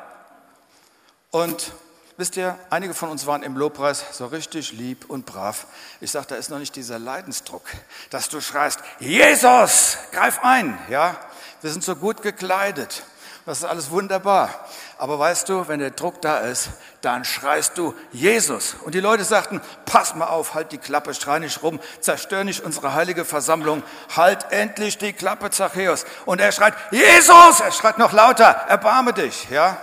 Und 1.32 1.74
wisst 2.15 2.38
ihr, 2.38 2.58
einige 2.70 2.94
von 2.94 3.10
uns 3.10 3.27
waren 3.27 3.44
im 3.44 3.58
Lobpreis 3.58 4.06
so 4.13 4.27
richtig 4.27 4.72
lieb 4.72 5.10
und 5.10 5.25
brav. 5.25 5.68
Ich 6.00 6.12
sage, 6.12 6.27
da 6.30 6.36
ist 6.36 6.50
noch 6.50 6.60
nicht 6.60 6.77
dieser 6.77 6.98
Leidensdruck, 6.98 7.63
dass 8.10 8.30
du 8.30 8.39
schreist, 8.39 8.80
Jesus, 9.00 9.98
greif 10.13 10.39
ein. 10.42 10.80
Ja, 10.89 11.20
wir 11.62 11.72
sind 11.72 11.84
so 11.84 11.98
gut 11.98 12.22
gekleidet. 12.22 13.04
Das 13.46 13.60
ist 13.60 13.64
alles 13.66 13.92
wunderbar. 13.92 14.50
Aber 14.98 15.20
weißt 15.20 15.50
du, 15.50 15.68
wenn 15.68 15.80
der 15.80 15.92
Druck 15.92 16.20
da 16.22 16.40
ist, 16.40 16.70
dann 17.02 17.24
schreist 17.24 17.78
du 17.78 17.94
Jesus. 18.12 18.75
Und 18.84 18.96
die 18.96 19.00
Leute 19.00 19.24
sagten, 19.24 19.62
pass 19.86 20.16
mal 20.16 20.25
auf, 20.25 20.56
halt 20.56 20.72
die 20.72 20.80
Klappe, 20.80 21.14
schrei 21.14 21.38
nicht 21.38 21.62
rum, 21.62 21.80
zerstör 22.00 22.44
nicht 22.44 22.64
unsere 22.64 22.96
heilige 22.96 23.24
Versammlung, 23.24 23.84
halt 24.16 24.52
endlich 24.52 24.98
die 24.98 25.14
Klappe, 25.14 25.52
Zachäus. 25.52 26.06
Und 26.25 26.42
er 26.42 26.52
schreit, 26.52 26.74
Jesus! 26.90 27.60
Er 27.60 27.72
schreit 27.72 28.00
noch 28.00 28.14
lauter, 28.14 28.48
erbarme 28.68 29.14
dich, 29.14 29.48
ja. 29.52 29.78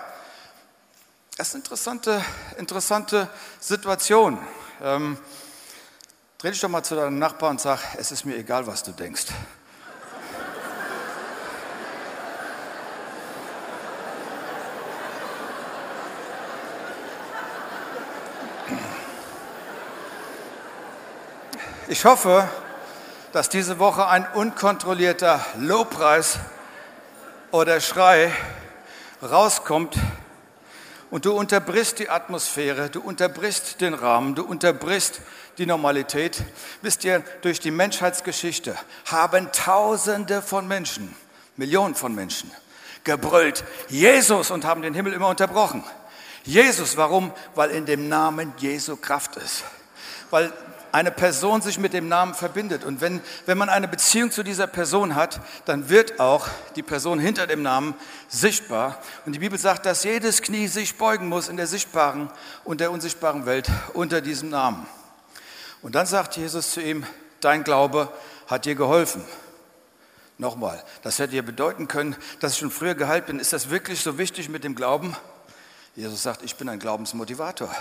Das 1.36 1.48
ist 1.48 1.54
eine 1.54 1.62
interessante, 1.62 2.24
interessante 2.58 3.28
Situation. 3.60 4.38
Ähm, 4.82 5.16
dreh 6.38 6.50
dich 6.50 6.60
doch 6.60 6.68
mal 6.68 6.82
zu 6.82 6.96
deinem 6.96 7.20
Nachbarn 7.20 7.52
und 7.52 7.60
sag, 7.60 7.78
es 7.96 8.10
ist 8.10 8.24
mir 8.24 8.36
egal, 8.36 8.66
was 8.66 8.82
du 8.82 8.90
denkst. 8.90 9.26
Ich 21.92 22.06
hoffe, 22.06 22.48
dass 23.34 23.50
diese 23.50 23.78
Woche 23.78 24.08
ein 24.08 24.26
unkontrollierter 24.32 25.44
Lobpreis 25.58 26.38
oder 27.50 27.82
Schrei 27.82 28.32
rauskommt 29.22 29.98
und 31.10 31.26
du 31.26 31.34
unterbrichst 31.34 31.98
die 31.98 32.08
Atmosphäre, 32.08 32.88
du 32.88 33.02
unterbrichst 33.02 33.82
den 33.82 33.92
Rahmen, 33.92 34.34
du 34.34 34.42
unterbrichst 34.42 35.20
die 35.58 35.66
Normalität. 35.66 36.42
Wisst 36.80 37.04
ihr, 37.04 37.22
durch 37.42 37.60
die 37.60 37.70
Menschheitsgeschichte 37.70 38.74
haben 39.04 39.52
Tausende 39.52 40.40
von 40.40 40.66
Menschen, 40.66 41.14
Millionen 41.58 41.94
von 41.94 42.14
Menschen 42.14 42.50
gebrüllt, 43.04 43.64
Jesus 43.90 44.50
und 44.50 44.64
haben 44.64 44.80
den 44.80 44.94
Himmel 44.94 45.12
immer 45.12 45.28
unterbrochen. 45.28 45.84
Jesus, 46.44 46.96
warum? 46.96 47.34
Weil 47.54 47.68
in 47.68 47.84
dem 47.84 48.08
Namen 48.08 48.54
Jesu 48.56 48.96
Kraft 48.96 49.36
ist. 49.36 49.64
Weil 50.30 50.50
eine 50.92 51.10
Person 51.10 51.62
sich 51.62 51.78
mit 51.78 51.94
dem 51.94 52.08
Namen 52.08 52.34
verbindet. 52.34 52.84
Und 52.84 53.00
wenn, 53.00 53.20
wenn 53.46 53.58
man 53.58 53.70
eine 53.70 53.88
Beziehung 53.88 54.30
zu 54.30 54.42
dieser 54.42 54.66
Person 54.66 55.14
hat, 55.14 55.40
dann 55.64 55.88
wird 55.88 56.20
auch 56.20 56.46
die 56.76 56.82
Person 56.82 57.18
hinter 57.18 57.46
dem 57.46 57.62
Namen 57.62 57.94
sichtbar. 58.28 58.98
Und 59.24 59.32
die 59.32 59.38
Bibel 59.38 59.58
sagt, 59.58 59.86
dass 59.86 60.04
jedes 60.04 60.42
Knie 60.42 60.68
sich 60.68 60.96
beugen 60.96 61.28
muss 61.28 61.48
in 61.48 61.56
der 61.56 61.66
sichtbaren 61.66 62.30
und 62.64 62.80
der 62.80 62.92
unsichtbaren 62.92 63.46
Welt 63.46 63.68
unter 63.94 64.20
diesem 64.20 64.50
Namen. 64.50 64.86
Und 65.80 65.94
dann 65.94 66.06
sagt 66.06 66.36
Jesus 66.36 66.72
zu 66.72 66.82
ihm, 66.82 67.04
dein 67.40 67.64
Glaube 67.64 68.12
hat 68.46 68.66
dir 68.66 68.74
geholfen. 68.74 69.24
Nochmal, 70.38 70.82
das 71.02 71.18
hätte 71.18 71.36
ja 71.36 71.42
bedeuten 71.42 71.88
können, 71.88 72.16
dass 72.40 72.52
ich 72.52 72.58
schon 72.58 72.70
früher 72.70 72.94
geheilt 72.94 73.26
bin. 73.26 73.38
Ist 73.38 73.52
das 73.52 73.70
wirklich 73.70 74.00
so 74.00 74.18
wichtig 74.18 74.48
mit 74.48 74.64
dem 74.64 74.74
Glauben? 74.74 75.16
Jesus 75.94 76.22
sagt, 76.22 76.42
ich 76.42 76.56
bin 76.56 76.68
ein 76.68 76.78
Glaubensmotivator. 76.78 77.74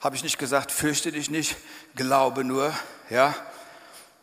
Habe 0.00 0.14
ich 0.14 0.22
nicht 0.22 0.38
gesagt, 0.38 0.70
fürchte 0.70 1.10
dich 1.12 1.30
nicht, 1.30 1.56
glaube 1.94 2.44
nur, 2.44 2.72
ja? 3.10 3.34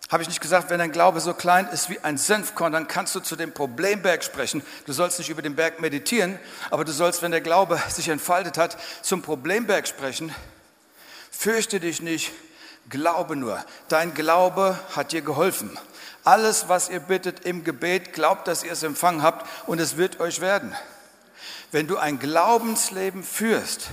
Habe 0.10 0.22
ich 0.22 0.30
nicht 0.30 0.40
gesagt, 0.40 0.70
wenn 0.70 0.78
dein 0.78 0.92
Glaube 0.92 1.20
so 1.20 1.34
klein 1.34 1.68
ist 1.68 1.90
wie 1.90 2.00
ein 2.00 2.18
Senfkorn, 2.18 2.72
dann 2.72 2.88
kannst 2.88 3.16
du 3.16 3.20
zu 3.20 3.36
dem 3.36 3.54
Problemberg 3.54 4.24
sprechen. 4.24 4.64
Du 4.86 4.94
sollst 4.94 5.18
nicht 5.18 5.30
über 5.30 5.42
den 5.42 5.56
Berg 5.56 5.82
meditieren, 5.82 6.40
aber 6.70 6.86
du 6.86 6.92
sollst, 6.92 7.24
wenn 7.24 7.32
der 7.32 7.42
Glaube 7.42 7.82
sich 7.90 8.10
entfaltet 8.10 8.58
hat, 8.58 8.78
zum 9.02 9.24
Problemberg 9.24 9.88
sprechen. 9.88 10.34
Fürchte 11.32 11.80
dich 11.80 12.02
nicht, 12.02 12.32
glaube 12.90 13.36
nur. 13.36 13.64
Dein 13.90 14.14
Glaube 14.14 14.80
hat 14.96 15.12
dir 15.12 15.22
geholfen. 15.22 15.78
Alles, 16.24 16.70
was 16.70 16.90
ihr 16.90 17.00
bittet 17.00 17.42
im 17.42 17.64
Gebet, 17.64 18.14
glaubt, 18.14 18.48
dass 18.48 18.64
ihr 18.64 18.72
es 18.72 18.84
empfangen 18.84 19.24
habt 19.24 19.48
und 19.68 19.80
es 19.80 19.98
wird 19.98 20.20
euch 20.20 20.40
werden. 20.40 20.76
Wenn 21.72 21.88
du 21.88 21.98
ein 21.98 22.20
Glaubensleben 22.20 23.24
führst, 23.24 23.90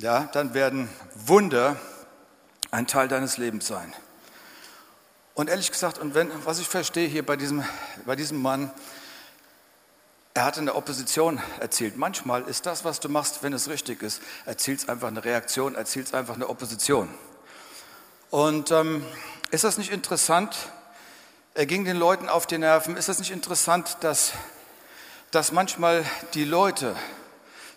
ja, 0.00 0.28
dann 0.32 0.54
werden 0.54 0.88
Wunder 1.14 1.76
ein 2.70 2.86
Teil 2.86 3.08
deines 3.08 3.36
Lebens 3.36 3.66
sein. 3.66 3.92
Und 5.34 5.48
ehrlich 5.48 5.70
gesagt, 5.70 5.98
und 5.98 6.14
wenn, 6.14 6.30
was 6.44 6.58
ich 6.58 6.68
verstehe 6.68 7.08
hier 7.08 7.24
bei 7.24 7.36
diesem, 7.36 7.64
bei 8.04 8.16
diesem 8.16 8.40
Mann, 8.40 8.70
er 10.34 10.44
hat 10.44 10.56
in 10.56 10.66
der 10.66 10.76
Opposition 10.76 11.40
erzielt. 11.58 11.96
Manchmal 11.96 12.42
ist 12.42 12.66
das, 12.66 12.84
was 12.84 13.00
du 13.00 13.08
machst, 13.08 13.42
wenn 13.42 13.52
es 13.52 13.68
richtig 13.68 14.02
ist, 14.02 14.22
erzielt 14.46 14.88
einfach 14.88 15.08
eine 15.08 15.24
Reaktion, 15.24 15.74
erzielt 15.74 16.14
einfach 16.14 16.36
eine 16.36 16.48
Opposition. 16.48 17.08
Und 18.30 18.70
ähm, 18.70 19.04
ist 19.50 19.64
das 19.64 19.78
nicht 19.78 19.90
interessant? 19.90 20.56
Er 21.54 21.66
ging 21.66 21.84
den 21.84 21.96
Leuten 21.96 22.28
auf 22.28 22.46
die 22.46 22.58
Nerven. 22.58 22.96
Ist 22.96 23.08
das 23.08 23.18
nicht 23.18 23.32
interessant, 23.32 23.96
dass, 24.00 24.32
dass 25.32 25.50
manchmal 25.50 26.04
die 26.34 26.44
Leute, 26.44 26.94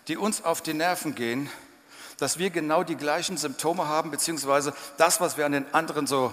die 0.06 0.16
uns 0.16 0.44
auf 0.44 0.60
die 0.62 0.74
Nerven 0.74 1.16
gehen, 1.16 1.50
dass 2.22 2.38
wir 2.38 2.50
genau 2.50 2.84
die 2.84 2.96
gleichen 2.96 3.36
Symptome 3.36 3.88
haben, 3.88 4.12
beziehungsweise 4.12 4.72
das, 4.96 5.20
was 5.20 5.36
wir 5.36 5.44
an 5.44 5.50
den 5.50 5.74
anderen 5.74 6.06
so 6.06 6.32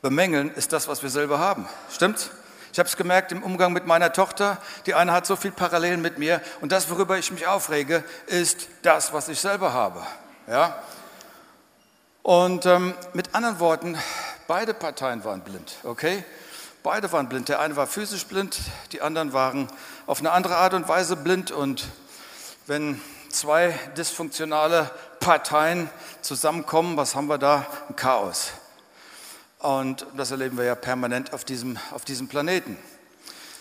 bemängeln, 0.00 0.54
ist 0.54 0.72
das, 0.72 0.86
was 0.86 1.02
wir 1.02 1.10
selber 1.10 1.40
haben. 1.40 1.68
Stimmt? 1.92 2.30
Ich 2.72 2.78
habe 2.78 2.88
es 2.88 2.96
gemerkt 2.96 3.32
im 3.32 3.42
Umgang 3.42 3.72
mit 3.72 3.84
meiner 3.84 4.12
Tochter. 4.12 4.58
Die 4.86 4.94
eine 4.94 5.12
hat 5.12 5.26
so 5.26 5.34
viel 5.34 5.50
Parallelen 5.50 6.00
mit 6.00 6.18
mir. 6.18 6.40
Und 6.60 6.70
das, 6.70 6.88
worüber 6.88 7.18
ich 7.18 7.32
mich 7.32 7.48
aufrege, 7.48 8.04
ist 8.26 8.68
das, 8.82 9.12
was 9.12 9.28
ich 9.28 9.40
selber 9.40 9.72
habe. 9.72 10.06
Ja? 10.46 10.80
Und 12.22 12.66
ähm, 12.66 12.94
mit 13.12 13.34
anderen 13.34 13.58
Worten, 13.58 13.98
beide 14.46 14.72
Parteien 14.72 15.24
waren 15.24 15.40
blind. 15.40 15.78
Okay? 15.82 16.22
Beide 16.84 17.10
waren 17.10 17.28
blind. 17.28 17.48
Der 17.48 17.58
eine 17.58 17.74
war 17.74 17.88
physisch 17.88 18.24
blind, 18.26 18.60
die 18.92 19.00
anderen 19.00 19.32
waren 19.32 19.66
auf 20.06 20.20
eine 20.20 20.30
andere 20.30 20.56
Art 20.58 20.74
und 20.74 20.86
Weise 20.86 21.16
blind. 21.16 21.50
Und 21.50 21.88
wenn 22.68 23.00
zwei 23.30 23.78
dysfunktionale 23.96 24.90
Parteien 25.20 25.90
zusammenkommen, 26.22 26.96
was 26.96 27.14
haben 27.14 27.28
wir 27.28 27.38
da? 27.38 27.66
Ein 27.88 27.96
Chaos. 27.96 28.52
Und 29.58 30.06
das 30.16 30.30
erleben 30.30 30.56
wir 30.56 30.64
ja 30.64 30.74
permanent 30.74 31.32
auf 31.32 31.44
diesem, 31.44 31.78
auf 31.92 32.04
diesem 32.04 32.28
Planeten. 32.28 32.76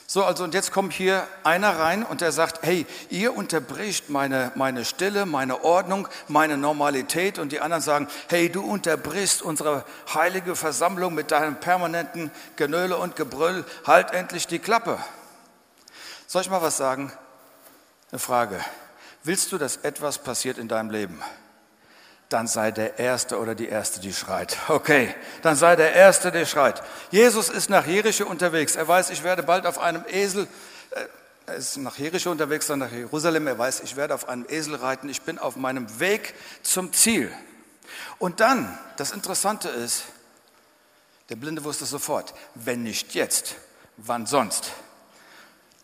So, 0.10 0.24
also 0.24 0.46
und 0.46 0.54
jetzt 0.54 0.72
kommt 0.72 0.94
hier 0.94 1.28
einer 1.44 1.80
rein 1.80 2.02
und 2.02 2.22
der 2.22 2.32
sagt, 2.32 2.66
hey, 2.66 2.86
ihr 3.10 3.36
unterbricht 3.36 4.10
meine, 4.10 4.54
meine 4.56 4.86
Stille, 4.86 5.26
meine 5.26 5.66
Ordnung, 5.66 6.08
meine 6.30 6.56
Normalität 6.56 7.40
und 7.40 7.52
die 7.52 7.60
anderen 7.60 7.84
sagen, 7.84 8.08
hey, 8.30 8.50
du 8.50 8.64
unterbrichst 8.64 9.42
unsere 9.42 9.84
heilige 10.14 10.56
Versammlung 10.56 11.14
mit 11.14 11.32
deinem 11.32 11.60
permanenten 11.60 12.32
Genöle 12.56 12.96
und 12.96 13.18
Gebrüll, 13.18 13.66
halt 13.86 14.12
endlich 14.12 14.48
die 14.48 14.60
Klappe. 14.60 14.98
Soll 16.26 16.44
ich 16.44 16.50
mal 16.50 16.62
was 16.62 16.78
sagen? 16.78 17.12
Eine 18.10 18.20
Frage. 18.20 18.64
Willst 19.24 19.52
du, 19.52 19.58
dass 19.58 19.76
etwas 19.76 20.20
passiert 20.20 20.58
in 20.58 20.70
deinem 20.70 20.90
Leben? 20.90 21.22
Dann 22.29 22.48
sei 22.48 22.72
der 22.72 23.00
Erste 23.00 23.39
oder 23.39 23.55
die 23.55 23.69
Erste, 23.69 24.01
die 24.01 24.13
schreit. 24.13 24.57
Okay, 24.67 25.15
dann 25.41 25.55
sei 25.55 25.75
der 25.75 25.93
Erste, 25.93 26.31
der 26.31 26.46
schreit. 26.46 26.84
Jesus 27.10 27.50
ist 27.50 27.69
nach 27.69 27.88
Jericho 27.88 28.25
unterwegs. 28.25 28.75
Er 28.75 28.88
weiß, 28.88 29.12
ich 29.12 29.24
werde 29.24 29.43
bald 29.43 29.65
auf 29.65 29.79
einem 29.79 30.03
Esel, 30.10 30.48
äh, 30.91 31.05
er 31.46 31.55
ist 31.55 31.77
nach 31.77 31.98
Jericho 31.98 32.29
unterwegs, 32.29 32.67
dann 32.67 32.79
nach 32.79 32.91
Jerusalem. 32.91 33.48
Er 33.48 33.57
weiß, 33.57 33.79
ich 33.79 33.96
werde 33.96 34.13
auf 34.13 34.27
einem 34.27 34.46
Esel 34.50 34.75
reiten. 34.75 35.07
Ich 35.07 35.22
bin 35.22 35.39
auf 35.39 35.55
meinem 35.55 36.01
Weg 36.01 36.34
zum 36.62 36.91
Ziel. 36.91 37.31
Und 38.19 38.41
dann, 38.41 38.77
das 38.98 39.12
Interessante 39.12 39.69
ist, 39.69 40.03
der 41.29 41.38
Blinde 41.38 41.63
wusste 41.63 41.86
sofort, 41.86 42.34
wenn 42.55 42.84
nicht 42.84 43.13
jetzt, 43.15 43.55
wann 43.96 44.25
sonst? 44.25 44.72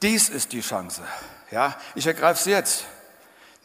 Dies 0.02 0.28
ist 0.28 0.52
die 0.52 0.60
Chance. 0.60 1.02
Ja, 1.50 1.78
ich 1.96 2.06
ergreife 2.08 2.44
sie 2.44 2.52
jetzt. 2.52 2.84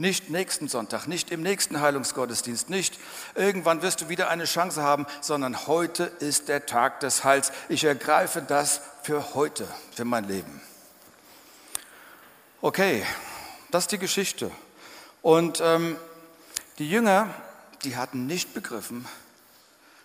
Nicht 0.01 0.31
nächsten 0.31 0.69
Sonntag, 0.69 1.09
nicht 1.09 1.33
im 1.33 1.43
nächsten 1.43 1.81
Heilungsgottesdienst, 1.81 2.71
nicht 2.71 2.99
irgendwann 3.35 3.83
wirst 3.83 4.01
du 4.01 4.09
wieder 4.09 4.31
eine 4.31 4.45
Chance 4.45 4.81
haben, 4.81 5.07
sondern 5.21 5.67
heute 5.67 6.05
ist 6.05 6.49
der 6.49 6.67
Tag 6.67 7.01
des 7.01 7.25
Heils. 7.25 7.51
Ich 7.69 7.83
ergreife 7.83 8.41
das 8.41 8.81
für 9.03 9.35
heute, 9.35 9.67
für 9.93 10.05
mein 10.05 10.23
Leben. 10.29 10.61
Okay, 12.61 13.05
das 13.73 13.85
ist 13.85 13.93
die 13.93 13.99
Geschichte. 13.99 14.53
Und 15.21 15.61
ähm, 15.61 15.97
die 16.79 16.89
Jünger, 16.89 17.35
die 17.83 17.97
hatten 17.97 18.27
nicht 18.27 18.55
begriffen, 18.55 19.05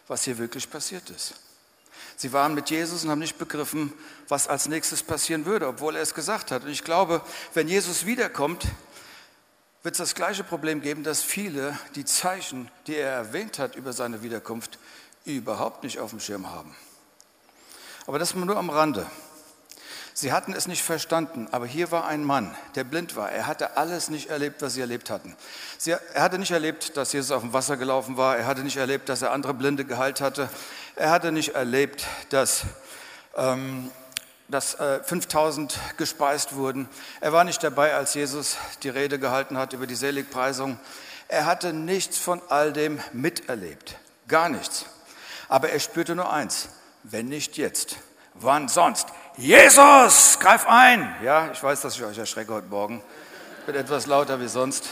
was 0.08 0.24
hier 0.24 0.40
wirklich 0.40 0.72
passiert 0.72 1.12
ist. 1.12 1.36
Sie 2.16 2.34
waren 2.34 2.56
mit 2.56 2.72
Jesus 2.72 3.04
und 3.04 3.12
haben 3.12 3.20
nicht 3.20 3.38
begriffen, 3.38 3.94
was 4.28 4.48
als 4.48 4.68
nächstes 4.68 5.04
passieren 5.04 5.46
würde, 5.46 5.68
obwohl 5.68 5.96
er 5.96 6.02
es 6.02 6.16
gesagt 6.16 6.50
hat. 6.50 6.64
Und 6.64 6.70
ich 6.70 6.84
glaube, 6.84 7.22
wenn 7.54 7.68
Jesus 7.68 8.06
wiederkommt, 8.06 8.66
wird 9.84 9.96
es 9.96 10.00
das 10.00 10.16
gleiche 10.16 10.46
Problem 10.46 10.82
geben, 10.82 11.04
dass 11.04 11.22
viele 11.22 11.78
die 11.96 12.06
Zeichen, 12.06 12.72
die 12.88 12.96
er 12.96 13.12
erwähnt 13.12 13.60
hat 13.60 13.76
über 13.76 13.92
seine 13.92 14.24
Wiederkunft, 14.24 14.80
überhaupt 15.26 15.84
nicht 15.84 16.00
auf 16.00 16.12
dem 16.12 16.22
Schirm 16.22 16.50
haben. 16.50 16.74
Aber 18.08 18.18
das 18.18 18.34
nur 18.34 18.58
am 18.58 18.70
Rande. 18.70 19.06
Sie 20.16 20.32
hatten 20.32 20.54
es 20.54 20.68
nicht 20.68 20.84
verstanden, 20.84 21.48
aber 21.52 21.66
hier 21.66 21.92
war 21.92 22.06
ein 22.06 22.24
Mann, 22.24 22.56
der 22.76 22.84
blind 22.84 23.16
war. 23.16 23.32
Er 23.32 23.48
hatte 23.48 23.78
alles 23.78 24.10
nicht 24.10 24.30
erlebt, 24.30 24.62
was 24.62 24.76
sie 24.76 24.82
erlebt 24.82 25.10
hatten. 25.10 25.36
Sie, 25.78 25.92
er 25.92 26.22
hatte 26.22 26.38
nicht 26.38 26.52
erlebt, 26.52 26.96
dass 26.96 27.14
Jesus 27.14 27.32
auf 27.32 27.42
dem 27.42 27.52
Wasser 27.52 27.78
gelaufen 27.78 28.16
war. 28.16 28.38
Er 28.38 28.46
hatte 28.46 28.62
nicht 28.62 28.78
erlebt, 28.78 29.10
dass 29.10 29.24
er 29.24 29.32
andere 29.32 29.56
Blinde 29.56 29.86
geheilt 29.86 30.22
hatte. 30.22 30.50
Er 30.96 31.10
hatte 31.10 31.32
nicht 31.32 31.56
erlebt, 31.56 32.06
dass 32.30 32.64
ähm, 33.36 33.90
dass 34.48 34.76
5000 34.76 35.74
äh, 35.74 35.78
gespeist 35.98 36.56
wurden. 36.56 36.88
Er 37.22 37.34
war 37.34 37.44
nicht 37.44 37.64
dabei, 37.64 37.96
als 37.96 38.14
Jesus 38.14 38.58
die 38.84 38.90
Rede 38.90 39.20
gehalten 39.20 39.58
hat 39.58 39.74
über 39.74 39.88
die 39.88 39.96
Seligpreisung. 39.96 40.80
Er 41.28 41.46
hatte 41.46 41.74
nichts 41.74 42.18
von 42.18 42.42
all 42.50 42.74
dem 42.74 43.00
miterlebt, 43.12 43.98
gar 44.28 44.50
nichts. 44.50 44.86
Aber 45.50 45.70
er 45.70 45.80
spürte 45.80 46.16
nur 46.16 46.32
eins, 46.32 46.70
wenn 47.04 47.28
nicht 47.28 47.58
jetzt, 47.58 47.98
wann 48.34 48.68
sonst? 48.68 49.08
Jesus, 49.38 50.40
greif 50.40 50.68
ein! 50.68 51.16
Ja, 51.24 51.52
ich 51.52 51.62
weiß, 51.62 51.82
dass 51.82 51.96
ich 51.96 52.04
euch 52.04 52.18
erschrecke 52.18 52.54
heute 52.54 52.68
Morgen. 52.68 53.02
Ich 53.60 53.66
bin 53.66 53.76
etwas 53.76 54.06
lauter 54.06 54.40
wie 54.40 54.48
sonst. 54.48 54.90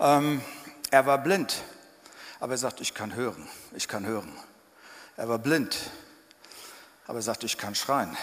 Ähm, 0.00 0.42
er 0.90 1.06
war 1.06 1.18
blind, 1.18 1.62
aber 2.40 2.52
er 2.52 2.58
sagt, 2.58 2.80
ich 2.80 2.92
kann 2.92 3.14
hören, 3.14 3.48
ich 3.74 3.88
kann 3.88 4.04
hören. 4.04 4.32
Er 5.16 5.28
war 5.28 5.38
blind, 5.38 5.78
aber 7.06 7.20
er 7.20 7.22
sagt, 7.22 7.44
ich 7.44 7.56
kann 7.56 7.74
schreien. 7.74 8.16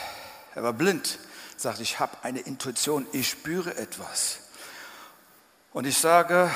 Er 0.55 0.63
war 0.63 0.73
blind, 0.73 1.19
sagte, 1.57 1.81
ich 1.81 1.99
habe 1.99 2.17
eine 2.23 2.39
Intuition, 2.39 3.07
ich 3.11 3.29
spüre 3.29 3.75
etwas. 3.77 4.39
Und 5.73 5.85
ich 5.85 5.97
sage, 5.97 6.51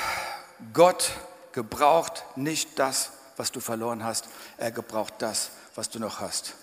Gott 0.74 1.12
gebraucht 1.54 2.24
nicht 2.36 2.78
das, 2.78 3.12
was 3.38 3.52
du 3.52 3.60
verloren 3.60 4.04
hast, 4.04 4.26
er 4.58 4.72
gebraucht 4.72 5.16
das, 5.20 5.52
was 5.76 5.90
du 5.90 6.00
noch 6.00 6.20
hast. 6.20 6.56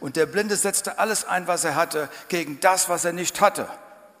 Und 0.00 0.16
der 0.16 0.26
Blinde 0.26 0.56
setzte 0.56 0.98
alles 0.98 1.24
ein, 1.24 1.46
was 1.46 1.64
er 1.64 1.74
hatte, 1.74 2.08
gegen 2.28 2.60
das, 2.60 2.88
was 2.88 3.04
er 3.04 3.12
nicht 3.12 3.40
hatte. 3.40 3.68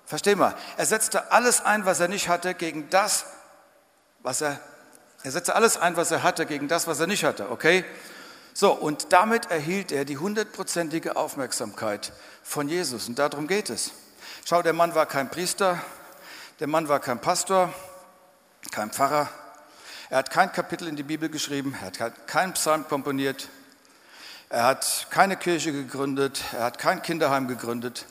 Versteh 0.04 0.34
mal, 0.34 0.54
er 0.76 0.86
setzte 0.86 1.32
alles 1.32 1.60
ein, 1.60 1.84
was 1.84 2.00
er 2.00 2.08
nicht 2.08 2.28
hatte, 2.28 2.54
gegen 2.54 2.88
das, 2.90 3.26
was 4.20 4.40
er, 4.40 4.58
er 5.22 5.30
setzte 5.30 5.54
alles 5.54 5.76
ein, 5.76 5.96
was 5.96 6.10
er 6.10 6.22
hatte, 6.22 6.46
gegen 6.46 6.68
das, 6.68 6.86
was 6.86 7.00
er 7.00 7.06
nicht 7.06 7.24
hatte, 7.24 7.50
okay? 7.50 7.84
So, 8.58 8.72
und 8.72 9.12
damit 9.12 9.50
erhielt 9.50 9.92
er 9.92 10.06
die 10.06 10.16
hundertprozentige 10.16 11.16
Aufmerksamkeit 11.16 12.14
von 12.42 12.70
Jesus. 12.70 13.06
Und 13.06 13.18
darum 13.18 13.48
geht 13.48 13.68
es. 13.68 13.90
Schau, 14.46 14.62
der 14.62 14.72
Mann 14.72 14.94
war 14.94 15.04
kein 15.04 15.28
Priester, 15.30 15.78
der 16.58 16.66
Mann 16.66 16.88
war 16.88 16.98
kein 17.00 17.20
Pastor, 17.20 17.70
kein 18.70 18.90
Pfarrer. 18.90 19.28
Er 20.08 20.16
hat 20.16 20.30
kein 20.30 20.50
Kapitel 20.52 20.88
in 20.88 20.96
die 20.96 21.02
Bibel 21.02 21.28
geschrieben, 21.28 21.76
er 21.82 22.06
hat 22.06 22.26
keinen 22.26 22.54
Psalm 22.54 22.88
komponiert, 22.88 23.50
er 24.48 24.62
hat 24.62 25.08
keine 25.10 25.36
Kirche 25.36 25.72
gegründet, 25.72 26.42
er 26.52 26.64
hat 26.64 26.78
kein 26.78 27.02
Kinderheim 27.02 27.48
gegründet. 27.48 28.06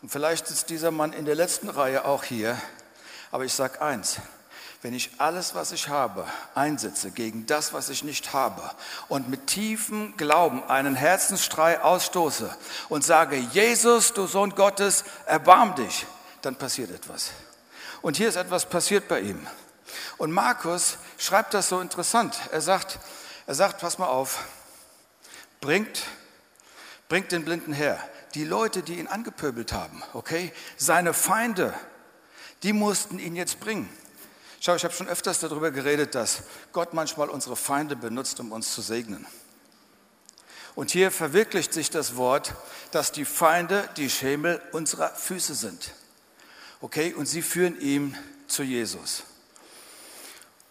Und 0.00 0.08
vielleicht 0.08 0.46
sitzt 0.46 0.70
dieser 0.70 0.92
Mann 0.92 1.12
in 1.12 1.26
der 1.26 1.34
letzten 1.34 1.68
Reihe 1.68 2.06
auch 2.06 2.24
hier. 2.24 2.56
Aber 3.30 3.44
ich 3.44 3.52
sage 3.52 3.82
eins, 3.82 4.16
wenn 4.82 4.94
ich 4.94 5.10
alles, 5.18 5.54
was 5.54 5.70
ich 5.70 5.88
habe, 5.88 6.26
einsetze 6.56 7.12
gegen 7.12 7.46
das, 7.46 7.72
was 7.72 7.88
ich 7.88 8.02
nicht 8.02 8.32
habe 8.32 8.68
und 9.08 9.28
mit 9.28 9.46
tiefem 9.46 10.16
Glauben 10.16 10.64
einen 10.64 10.96
Herzensstrei 10.96 11.80
ausstoße 11.80 12.54
und 12.88 13.04
sage, 13.04 13.36
Jesus, 13.36 14.12
du 14.12 14.26
Sohn 14.26 14.56
Gottes, 14.56 15.04
erbarm 15.26 15.76
dich, 15.76 16.04
dann 16.42 16.56
passiert 16.56 16.90
etwas. 16.90 17.30
Und 18.02 18.16
hier 18.16 18.28
ist 18.28 18.34
etwas 18.34 18.66
passiert 18.66 19.06
bei 19.06 19.20
ihm. 19.20 19.46
Und 20.18 20.32
Markus 20.32 20.98
schreibt 21.16 21.54
das 21.54 21.68
so 21.68 21.80
interessant. 21.80 22.36
Er 22.50 22.60
sagt, 22.60 22.98
er 23.46 23.54
sagt, 23.54 23.80
pass 23.80 23.98
mal 23.98 24.08
auf, 24.08 24.44
bringt, 25.60 26.02
bringt 27.08 27.30
den 27.30 27.44
Blinden 27.44 27.72
her. 27.72 28.00
Die 28.34 28.44
Leute, 28.44 28.82
die 28.82 28.98
ihn 28.98 29.06
angepöbelt 29.06 29.72
haben, 29.72 30.02
okay, 30.12 30.52
seine 30.76 31.14
Feinde, 31.14 31.72
die 32.64 32.72
mussten 32.72 33.20
ihn 33.20 33.36
jetzt 33.36 33.60
bringen. 33.60 33.88
Schau, 34.64 34.76
ich 34.76 34.84
habe 34.84 34.94
schon 34.94 35.08
öfters 35.08 35.40
darüber 35.40 35.72
geredet, 35.72 36.14
dass 36.14 36.44
Gott 36.70 36.94
manchmal 36.94 37.28
unsere 37.30 37.56
Feinde 37.56 37.96
benutzt, 37.96 38.38
um 38.38 38.52
uns 38.52 38.72
zu 38.72 38.80
segnen. 38.80 39.26
Und 40.76 40.92
hier 40.92 41.10
verwirklicht 41.10 41.72
sich 41.72 41.90
das 41.90 42.14
Wort, 42.14 42.54
dass 42.92 43.10
die 43.10 43.24
Feinde 43.24 43.88
die 43.96 44.08
Schemel 44.08 44.62
unserer 44.70 45.08
Füße 45.08 45.56
sind. 45.56 45.92
Okay, 46.80 47.12
und 47.12 47.26
sie 47.26 47.42
führen 47.42 47.80
ihm 47.80 48.14
zu 48.46 48.62
Jesus. 48.62 49.24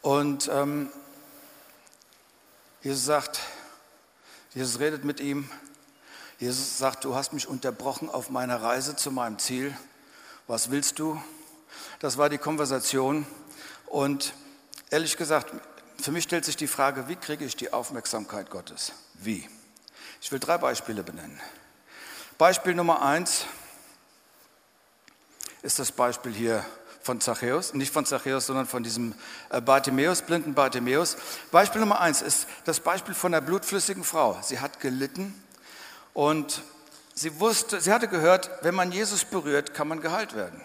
Und 0.02 0.50
ähm, 0.54 0.90
Jesus 2.84 3.04
sagt, 3.04 3.42
Jesus 4.54 4.80
redet 4.80 5.04
mit 5.04 5.20
ihm. 5.20 5.50
Jesus 6.40 6.78
sagt, 6.78 7.04
du 7.04 7.14
hast 7.14 7.34
mich 7.34 7.46
unterbrochen 7.46 8.10
auf 8.10 8.30
meiner 8.30 8.62
Reise 8.62 8.96
zu 8.96 9.12
meinem 9.12 9.38
Ziel. 9.38 9.78
Was 10.48 10.72
willst 10.72 10.98
du? 10.98 11.22
Das 12.00 12.18
war 12.18 12.30
die 12.30 12.38
Konversation. 12.38 13.26
Und 13.92 14.34
ehrlich 14.90 15.18
gesagt, 15.18 15.54
für 16.02 16.14
mich 16.14 16.24
stellt 16.24 16.46
sich 16.46 16.56
die 16.56 16.68
Frage, 16.68 17.10
wie 17.10 17.18
kriege 17.18 17.44
ich 17.44 17.58
die 17.58 17.74
Aufmerksamkeit 17.74 18.50
Gottes? 18.50 18.94
Wie? 19.16 19.50
Ich 20.22 20.32
will 20.32 20.40
drei 20.40 20.58
Beispiele 20.58 21.04
benennen. 21.04 21.38
Beispiel 22.38 22.74
Nummer 22.74 23.02
eins 23.02 23.44
ist 25.62 25.78
das 25.78 25.92
Beispiel 25.92 26.32
hier 26.32 26.66
von 27.02 27.20
Zachäus, 27.20 27.74
nicht 27.74 27.92
von 27.92 28.06
Zachäus, 28.06 28.46
sondern 28.46 28.66
von 28.66 28.82
diesem 28.82 29.14
äh, 29.50 29.60
Bartimäus, 29.60 30.22
blinden 30.22 30.54
Bartimäus. 30.54 31.18
Beispiel 31.52 31.82
Nummer 31.82 32.00
eins 32.00 32.22
ist 32.22 32.48
das 32.64 32.80
Beispiel 32.80 33.14
von 33.14 33.34
einer 33.34 33.46
blutflüssigen 33.46 34.06
Frau. 34.06 34.40
Sie 34.42 34.62
hat 34.62 34.80
gelitten 34.80 35.34
und 36.14 36.62
sie 37.14 37.42
wusste, 37.42 37.82
sie 37.82 37.92
hatte 37.92 38.08
gehört, 38.08 38.52
wenn 38.62 38.74
man 38.74 38.94
Jesus 38.94 39.26
berührt, 39.26 39.74
kann 39.74 39.90
man 39.90 40.00
geheilt 40.00 40.34
werden. 40.34 40.62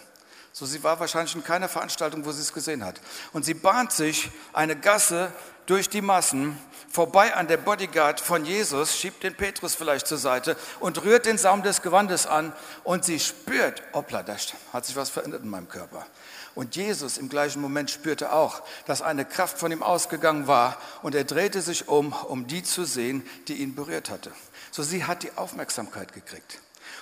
So, 0.59 0.64
sie 0.64 0.83
war 0.83 0.99
wahrscheinlich 1.01 1.35
in 1.35 1.45
keiner 1.45 1.69
Veranstaltung, 1.69 2.25
wo 2.25 2.33
sie 2.33 2.40
es 2.40 2.55
gesehen 2.55 2.83
hat. 2.83 2.99
Und 3.35 3.45
sie 3.45 3.53
bahnt 3.53 3.92
sich 3.92 4.31
eine 4.55 4.75
Gasse 4.75 5.31
durch 5.66 5.90
die 5.90 6.01
Massen, 6.01 6.59
vorbei 6.88 7.35
an 7.35 7.47
der 7.47 7.59
Bodyguard 7.59 8.23
von 8.23 8.47
Jesus, 8.47 8.97
schiebt 8.97 9.23
den 9.23 9.35
Petrus 9.35 9.75
vielleicht 9.75 10.07
zur 10.07 10.16
Seite 10.16 10.57
und 10.81 11.05
rührt 11.05 11.27
den 11.27 11.37
Saum 11.37 11.62
des 11.62 11.83
Gewandes 11.83 12.27
an 12.27 12.55
und 12.85 13.05
sie 13.05 13.21
spürt, 13.21 13.83
hoppla, 13.92 14.23
da 14.23 14.35
hat 14.73 14.87
sich 14.87 14.97
was 14.97 15.11
verändert 15.11 15.42
in 15.42 15.51
meinem 15.51 15.69
Körper. 15.69 16.07
Und 16.55 16.75
Jesus 16.75 17.19
im 17.19 17.29
gleichen 17.29 17.61
Moment 17.61 17.90
spürte 17.90 18.33
auch, 18.33 18.62
dass 18.87 19.03
eine 19.03 19.27
Kraft 19.27 19.59
von 19.59 19.71
ihm 19.71 19.83
ausgegangen 19.83 20.47
war 20.47 20.79
und 21.03 21.14
er 21.14 21.25
drehte 21.25 21.61
sich 21.61 21.87
um, 21.87 22.14
um 22.14 22.47
die 22.47 22.62
zu 22.62 22.87
sehen, 22.87 23.29
die 23.49 23.57
ihn 23.57 23.75
berührt 23.75 24.09
hatte. 24.09 24.33
So 24.71 24.83
sie 24.83 25.05
hat 25.05 25.23
die 25.23 25.37
Aufmerksamkeit 25.37 26.14
gekriegt. 26.14 26.61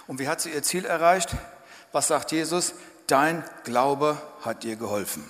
Und 0.09 0.19
wie 0.19 0.27
hat 0.27 0.41
sie 0.41 0.51
ihr 0.51 0.65
Ziel 0.65 0.87
erreicht? 0.87 1.37
Was 1.93 2.09
sagt 2.09 2.33
Jesus? 2.33 2.75
Dein 3.07 3.45
Glaube 3.65 4.21
hat 4.43 4.63
dir 4.63 4.77
geholfen. 4.77 5.29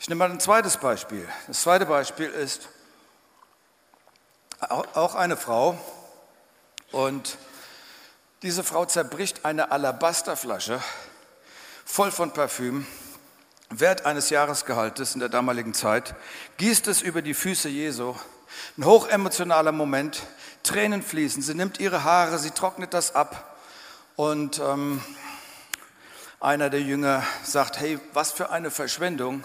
Ich 0.00 0.08
nehme 0.08 0.18
mal 0.18 0.30
ein 0.30 0.40
zweites 0.40 0.76
Beispiel. 0.76 1.28
Das 1.46 1.62
zweite 1.62 1.86
Beispiel 1.86 2.28
ist 2.28 2.68
auch 4.60 5.14
eine 5.14 5.36
Frau 5.36 5.78
und 6.90 7.38
diese 8.42 8.64
Frau 8.64 8.86
zerbricht 8.86 9.44
eine 9.44 9.70
Alabasterflasche 9.70 10.80
voll 11.84 12.10
von 12.10 12.32
Parfüm 12.32 12.86
Wert 13.70 14.04
eines 14.04 14.30
Jahresgehaltes 14.30 15.14
in 15.14 15.20
der 15.20 15.28
damaligen 15.28 15.74
Zeit, 15.74 16.14
gießt 16.58 16.86
es 16.88 17.02
über 17.02 17.22
die 17.22 17.34
Füße 17.34 17.68
Jesu. 17.68 18.14
Ein 18.76 18.84
hochemotionaler 18.84 19.72
Moment, 19.72 20.22
Tränen 20.62 21.02
fließen, 21.02 21.42
sie 21.42 21.54
nimmt 21.54 21.80
ihre 21.80 22.04
Haare, 22.04 22.38
sie 22.38 22.50
trocknet 22.50 22.94
das 22.94 23.14
ab 23.14 23.56
und 24.16 24.60
ähm, 24.60 25.02
einer 26.44 26.68
der 26.68 26.82
Jünger 26.82 27.24
sagt, 27.42 27.80
hey, 27.80 27.98
was 28.12 28.30
für 28.30 28.50
eine 28.50 28.70
Verschwendung. 28.70 29.44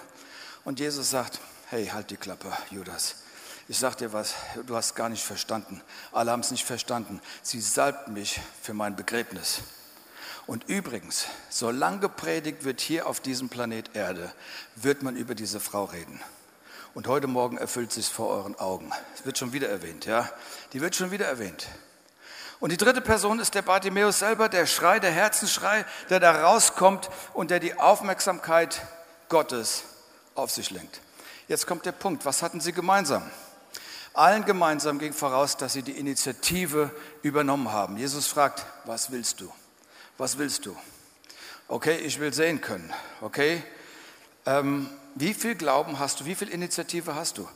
Und 0.66 0.82
Jesus 0.82 1.10
sagt, 1.10 1.40
hey, 1.70 1.88
halt 1.88 2.12
die 2.12 2.18
Klappe, 2.18 2.52
Judas. 2.70 3.16
Ich 3.70 3.80
sag 3.80 3.96
dir 3.96 4.12
was, 4.12 4.36
du 4.66 4.76
hast 4.76 4.96
gar 4.96 5.08
nicht 5.08 5.24
verstanden. 5.24 5.82
Alle 6.12 6.32
haben 6.32 6.42
es 6.42 6.52
nicht 6.52 6.66
verstanden. 6.66 7.22
Sie 7.42 7.62
salbt 7.62 8.10
mich 8.10 8.42
für 8.62 8.74
mein 8.74 8.98
Begräbnis. 8.98 9.62
Und 10.46 10.68
übrigens, 10.68 11.28
solange 11.50 12.00
gepredigt 12.00 12.66
wird 12.66 12.82
hier 12.82 13.08
auf 13.08 13.22
diesem 13.22 13.48
Planet 13.48 13.96
Erde, 13.96 14.34
wird 14.76 15.02
man 15.02 15.16
über 15.16 15.36
diese 15.36 15.62
Frau 15.62 15.86
reden. 15.86 16.20
Und 16.96 17.08
heute 17.08 17.28
Morgen 17.28 17.58
erfüllt 17.58 17.94
sich 17.94 18.08
vor 18.08 18.28
euren 18.30 18.60
Augen. 18.60 18.92
Es 19.16 19.26
wird 19.26 19.38
schon 19.38 19.54
wieder 19.54 19.70
erwähnt, 19.70 20.06
ja? 20.06 20.30
Die 20.74 20.82
wird 20.82 20.96
schon 20.96 21.12
wieder 21.12 21.28
erwähnt. 21.28 21.68
Und 22.60 22.72
die 22.72 22.78
dritte 22.78 23.02
Person 23.02 23.40
ist 23.40 23.56
der 23.56 23.62
Bartimäus 23.62 24.20
selber, 24.20 24.50
der 24.50 24.66
Schrei, 24.66 25.00
der 25.00 25.12
Herzensschrei, 25.12 25.86
der 26.10 26.20
da 26.20 26.44
rauskommt 26.44 27.10
und 27.34 27.52
der 27.52 27.60
die 27.60 27.80
Aufmerksamkeit 27.80 28.82
Gottes 29.30 29.84
auf 30.36 30.52
sich 30.52 30.70
lenkt. 30.70 31.00
Jetzt 31.48 31.68
kommt 31.68 31.86
der 31.86 31.94
Punkt, 31.94 32.26
was 32.26 32.42
hatten 32.44 32.60
sie 32.60 32.74
gemeinsam? 32.74 33.24
Allen 34.14 34.44
gemeinsam 34.44 35.00
ging 35.00 35.14
voraus, 35.14 35.56
dass 35.56 35.74
sie 35.74 35.84
die 35.84 35.98
Initiative 35.98 36.92
übernommen 37.22 37.72
haben. 37.72 37.98
Jesus 37.98 38.28
fragt, 38.28 38.66
was 38.86 39.12
willst 39.12 39.40
du? 39.40 39.52
was 40.20 40.38
willst 40.38 40.66
du? 40.66 40.76
Okay, 41.68 41.98
ich 41.98 42.20
will 42.20 42.34
sehen 42.34 42.62
können. 42.62 42.94
Okay, 43.22 43.64
ähm, 44.46 44.90
wie 45.16 45.34
viel 45.34 45.56
Glauben 45.56 45.98
hast 45.98 46.20
du? 46.20 46.26
Wie 46.26 46.36
viel 46.36 46.50
Initiative 46.50 47.16
hast 47.16 47.38
du? 47.38 47.48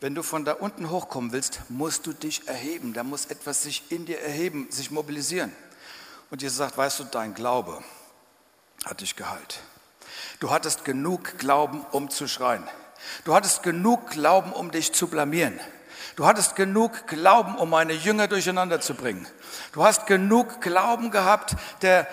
Wenn 0.00 0.14
du 0.14 0.22
von 0.22 0.44
da 0.44 0.52
unten 0.52 0.90
hochkommen 0.90 1.32
willst, 1.32 1.62
musst 1.70 2.06
du 2.06 2.12
dich 2.12 2.46
erheben. 2.48 2.92
Da 2.92 3.02
muss 3.02 3.26
etwas 3.26 3.62
sich 3.62 3.90
in 3.90 4.04
dir 4.04 4.20
erheben, 4.20 4.70
sich 4.70 4.90
mobilisieren. 4.90 5.52
Und 6.30 6.42
Jesus 6.42 6.58
sagt, 6.58 6.76
weißt 6.76 7.00
du, 7.00 7.04
dein 7.04 7.34
Glaube 7.34 7.82
hat 8.84 9.00
dich 9.00 9.16
geheilt. 9.16 9.60
Du 10.38 10.50
hattest 10.50 10.84
genug 10.84 11.38
Glauben, 11.38 11.84
um 11.92 12.10
zu 12.10 12.28
schreien. 12.28 12.64
Du 13.24 13.34
hattest 13.34 13.62
genug 13.62 14.10
Glauben, 14.10 14.52
um 14.52 14.70
dich 14.70 14.92
zu 14.92 15.06
blamieren. 15.06 15.58
Du 16.14 16.26
hattest 16.26 16.56
genug 16.56 17.06
Glauben, 17.06 17.56
um 17.56 17.70
meine 17.70 17.92
Jünger 17.92 18.28
durcheinander 18.28 18.80
zu 18.80 18.94
bringen. 18.94 19.26
Du 19.72 19.84
hast 19.84 20.06
genug 20.06 20.60
Glauben 20.60 21.10
gehabt, 21.10 21.56
der, 21.82 22.06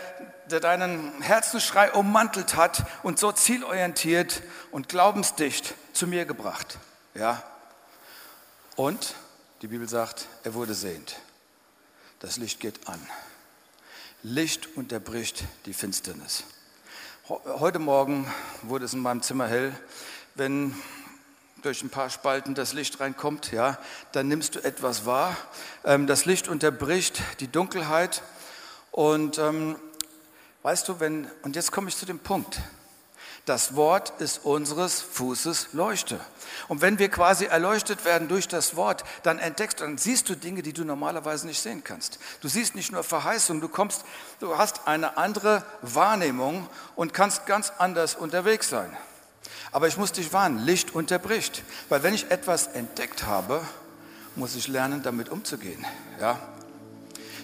der 0.49 0.59
deinen 0.59 1.21
Herzensschrei 1.21 1.91
ummantelt 1.91 2.55
hat 2.55 2.85
und 3.01 3.19
so 3.19 3.31
zielorientiert 3.31 4.41
und 4.71 4.89
glaubensdicht 4.89 5.73
zu 5.93 6.07
mir 6.07 6.25
gebracht. 6.25 6.77
Ja? 7.13 7.43
Und 8.75 9.13
die 9.61 9.67
Bibel 9.67 9.87
sagt, 9.87 10.27
er 10.43 10.55
wurde 10.55 10.73
sehend. 10.73 11.17
Das 12.19 12.37
Licht 12.37 12.59
geht 12.59 12.87
an. 12.87 12.99
Licht 14.23 14.75
unterbricht 14.75 15.43
die 15.65 15.73
Finsternis. 15.73 16.43
Heute 17.27 17.77
Morgen 17.77 18.31
wurde 18.63 18.85
es 18.85 18.93
in 18.93 18.99
meinem 18.99 19.21
Zimmer 19.21 19.47
hell. 19.47 19.77
Wenn 20.33 20.75
durch 21.61 21.83
ein 21.83 21.91
paar 21.91 22.09
Spalten 22.09 22.55
das 22.55 22.73
Licht 22.73 22.99
reinkommt, 22.99 23.51
ja, 23.51 23.77
dann 24.11 24.27
nimmst 24.27 24.55
du 24.55 24.63
etwas 24.63 25.05
wahr. 25.05 25.37
Ähm, 25.85 26.07
das 26.07 26.25
Licht 26.25 26.47
unterbricht 26.47 27.21
die 27.41 27.47
Dunkelheit. 27.47 28.23
Und 28.91 29.37
ähm, 29.37 29.75
weißt 30.63 30.87
du, 30.87 30.99
wenn, 30.99 31.29
und 31.43 31.55
jetzt 31.55 31.71
komme 31.71 31.89
ich 31.89 31.95
zu 31.95 32.07
dem 32.07 32.19
Punkt. 32.19 32.59
Das 33.45 33.75
Wort 33.75 34.13
ist 34.21 34.45
unseres 34.45 35.01
Fußes 35.01 35.69
Leuchte. 35.73 36.19
Und 36.69 36.81
wenn 36.81 36.97
wir 36.97 37.09
quasi 37.09 37.45
erleuchtet 37.45 38.05
werden 38.05 38.29
durch 38.29 38.47
das 38.47 38.77
Wort, 38.77 39.03
dann 39.23 39.37
entdeckst 39.37 39.81
dann 39.81 39.97
siehst 39.97 40.29
du 40.29 40.35
Dinge, 40.35 40.61
die 40.61 40.71
du 40.71 40.85
normalerweise 40.85 41.45
nicht 41.45 41.61
sehen 41.61 41.83
kannst. 41.83 42.19
Du 42.39 42.47
siehst 42.47 42.73
nicht 42.73 42.93
nur 42.93 43.03
Verheißung, 43.03 43.59
du 43.59 43.67
kommst, 43.67 44.05
du 44.39 44.57
hast 44.57 44.87
eine 44.87 45.17
andere 45.17 45.65
Wahrnehmung 45.81 46.69
und 46.95 47.13
kannst 47.13 47.45
ganz 47.45 47.73
anders 47.77 48.15
unterwegs 48.15 48.69
sein. 48.69 48.95
Aber 49.73 49.87
ich 49.87 49.97
muss 49.97 50.13
dich 50.13 50.31
warnen, 50.31 50.59
Licht 50.59 50.95
unterbricht. 50.95 51.63
Weil 51.89 52.03
wenn 52.03 52.13
ich 52.13 52.31
etwas 52.31 52.67
entdeckt 52.67 53.25
habe, 53.25 53.61
muss 54.35 54.55
ich 54.55 54.69
lernen, 54.69 55.03
damit 55.03 55.29
umzugehen. 55.29 55.85
Ja? 56.21 56.39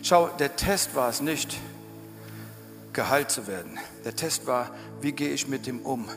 Schau, 0.02 0.28
der 0.28 0.56
Test 0.56 0.96
war 0.96 1.10
es 1.10 1.20
nicht, 1.20 1.58
geheilt 2.94 3.32
zu 3.32 3.48
werden. 3.48 3.78
Der 4.06 4.16
Test 4.16 4.48
war, 4.48 4.72
wie 5.02 5.12
gehe 5.12 5.30
ich 5.30 5.48
mit 5.48 5.68
dem 5.68 5.82
um, 5.82 6.10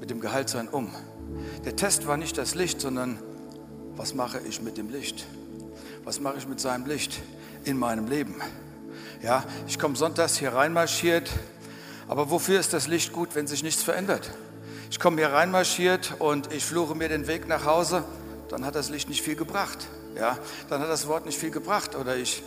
mit 0.00 0.10
dem 0.10 0.20
Gehaltsein 0.20 0.68
um. 0.68 0.90
Der 1.64 1.76
Test 1.76 2.06
war 2.06 2.16
nicht 2.16 2.38
das 2.38 2.54
Licht, 2.54 2.80
sondern 2.80 3.18
was 3.96 4.14
mache 4.14 4.40
ich 4.46 4.60
mit 4.60 4.76
dem 4.76 4.88
Licht? 4.88 5.26
Was 6.04 6.20
mache 6.20 6.38
ich 6.38 6.46
mit 6.46 6.60
seinem 6.60 6.86
Licht 6.86 7.20
in 7.64 7.78
meinem 7.78 8.06
Leben? 8.06 8.36
Ja, 9.22 9.44
ich 9.66 9.78
komme 9.78 9.96
sonntags 9.96 10.36
hier 10.36 10.52
reinmarschiert, 10.52 11.30
aber 12.08 12.30
wofür 12.30 12.60
ist 12.60 12.72
das 12.72 12.86
Licht 12.86 13.12
gut, 13.12 13.34
wenn 13.34 13.46
sich 13.46 13.62
nichts 13.62 13.82
verändert? 13.82 14.30
ich 14.90 15.00
komme 15.00 15.16
hier 15.18 15.32
reinmarschiert 15.32 16.14
und 16.20 16.52
ich 16.52 16.64
fluche 16.64 16.94
mir 16.94 17.08
den 17.08 17.26
Weg 17.26 17.48
nach 17.48 17.64
Hause, 17.64 18.04
dann 18.48 18.64
hat 18.64 18.74
das 18.74 18.90
Licht 18.90 19.08
nicht 19.08 19.22
viel 19.22 19.36
gebracht. 19.36 19.86
Ja, 20.16 20.38
dann 20.70 20.80
hat 20.80 20.88
das 20.88 21.06
Wort 21.08 21.26
nicht 21.26 21.38
viel 21.38 21.50
gebracht. 21.50 21.94
Oder 21.94 22.16
ich 22.16 22.42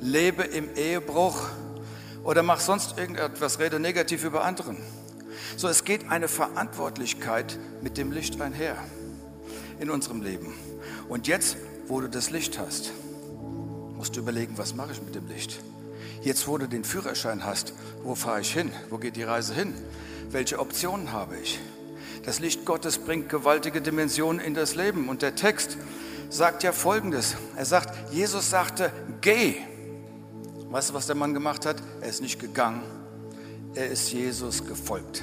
lebe 0.00 0.44
im 0.44 0.74
Ehebruch 0.76 1.48
oder 2.28 2.42
mache 2.42 2.60
sonst 2.60 2.98
irgendetwas, 2.98 3.58
rede 3.58 3.80
negativ 3.80 4.22
über 4.22 4.44
anderen. 4.44 4.76
So, 5.56 5.66
es 5.66 5.84
geht 5.84 6.10
eine 6.10 6.28
Verantwortlichkeit 6.28 7.58
mit 7.80 7.96
dem 7.96 8.12
Licht 8.12 8.38
einher 8.38 8.76
in 9.80 9.88
unserem 9.88 10.20
Leben. 10.20 10.52
Und 11.08 11.26
jetzt, 11.26 11.56
wo 11.86 12.02
du 12.02 12.08
das 12.10 12.28
Licht 12.28 12.58
hast, 12.58 12.92
musst 13.96 14.14
du 14.14 14.20
überlegen, 14.20 14.58
was 14.58 14.74
mache 14.74 14.92
ich 14.92 15.00
mit 15.00 15.14
dem 15.14 15.26
Licht? 15.26 15.60
Jetzt, 16.20 16.46
wo 16.46 16.58
du 16.58 16.68
den 16.68 16.84
Führerschein 16.84 17.46
hast, 17.46 17.72
wo 18.02 18.14
fahre 18.14 18.42
ich 18.42 18.52
hin? 18.52 18.72
Wo 18.90 18.98
geht 18.98 19.16
die 19.16 19.22
Reise 19.22 19.54
hin? 19.54 19.72
Welche 20.30 20.58
Optionen 20.58 21.12
habe 21.12 21.34
ich? 21.38 21.58
Das 22.26 22.40
Licht 22.40 22.66
Gottes 22.66 22.98
bringt 22.98 23.30
gewaltige 23.30 23.80
Dimensionen 23.80 24.38
in 24.38 24.52
das 24.52 24.74
Leben. 24.74 25.08
Und 25.08 25.22
der 25.22 25.34
Text 25.34 25.78
sagt 26.28 26.62
ja 26.62 26.72
Folgendes. 26.72 27.36
Er 27.56 27.64
sagt, 27.64 28.12
Jesus 28.12 28.50
sagte, 28.50 28.92
geh. 29.22 29.54
Weißt 30.70 30.90
du, 30.90 30.94
was 30.94 31.06
der 31.06 31.14
Mann 31.14 31.32
gemacht 31.32 31.64
hat? 31.64 31.76
Er 32.02 32.08
ist 32.08 32.20
nicht 32.20 32.38
gegangen. 32.38 32.82
Er 33.74 33.88
ist 33.88 34.12
Jesus 34.12 34.66
gefolgt. 34.66 35.22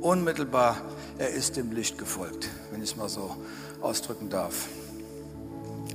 Unmittelbar, 0.00 0.76
er 1.18 1.30
ist 1.30 1.56
dem 1.56 1.72
Licht 1.72 1.98
gefolgt, 1.98 2.48
wenn 2.70 2.82
ich 2.82 2.92
es 2.92 2.96
mal 2.96 3.10
so 3.10 3.36
ausdrücken 3.82 4.30
darf. 4.30 4.68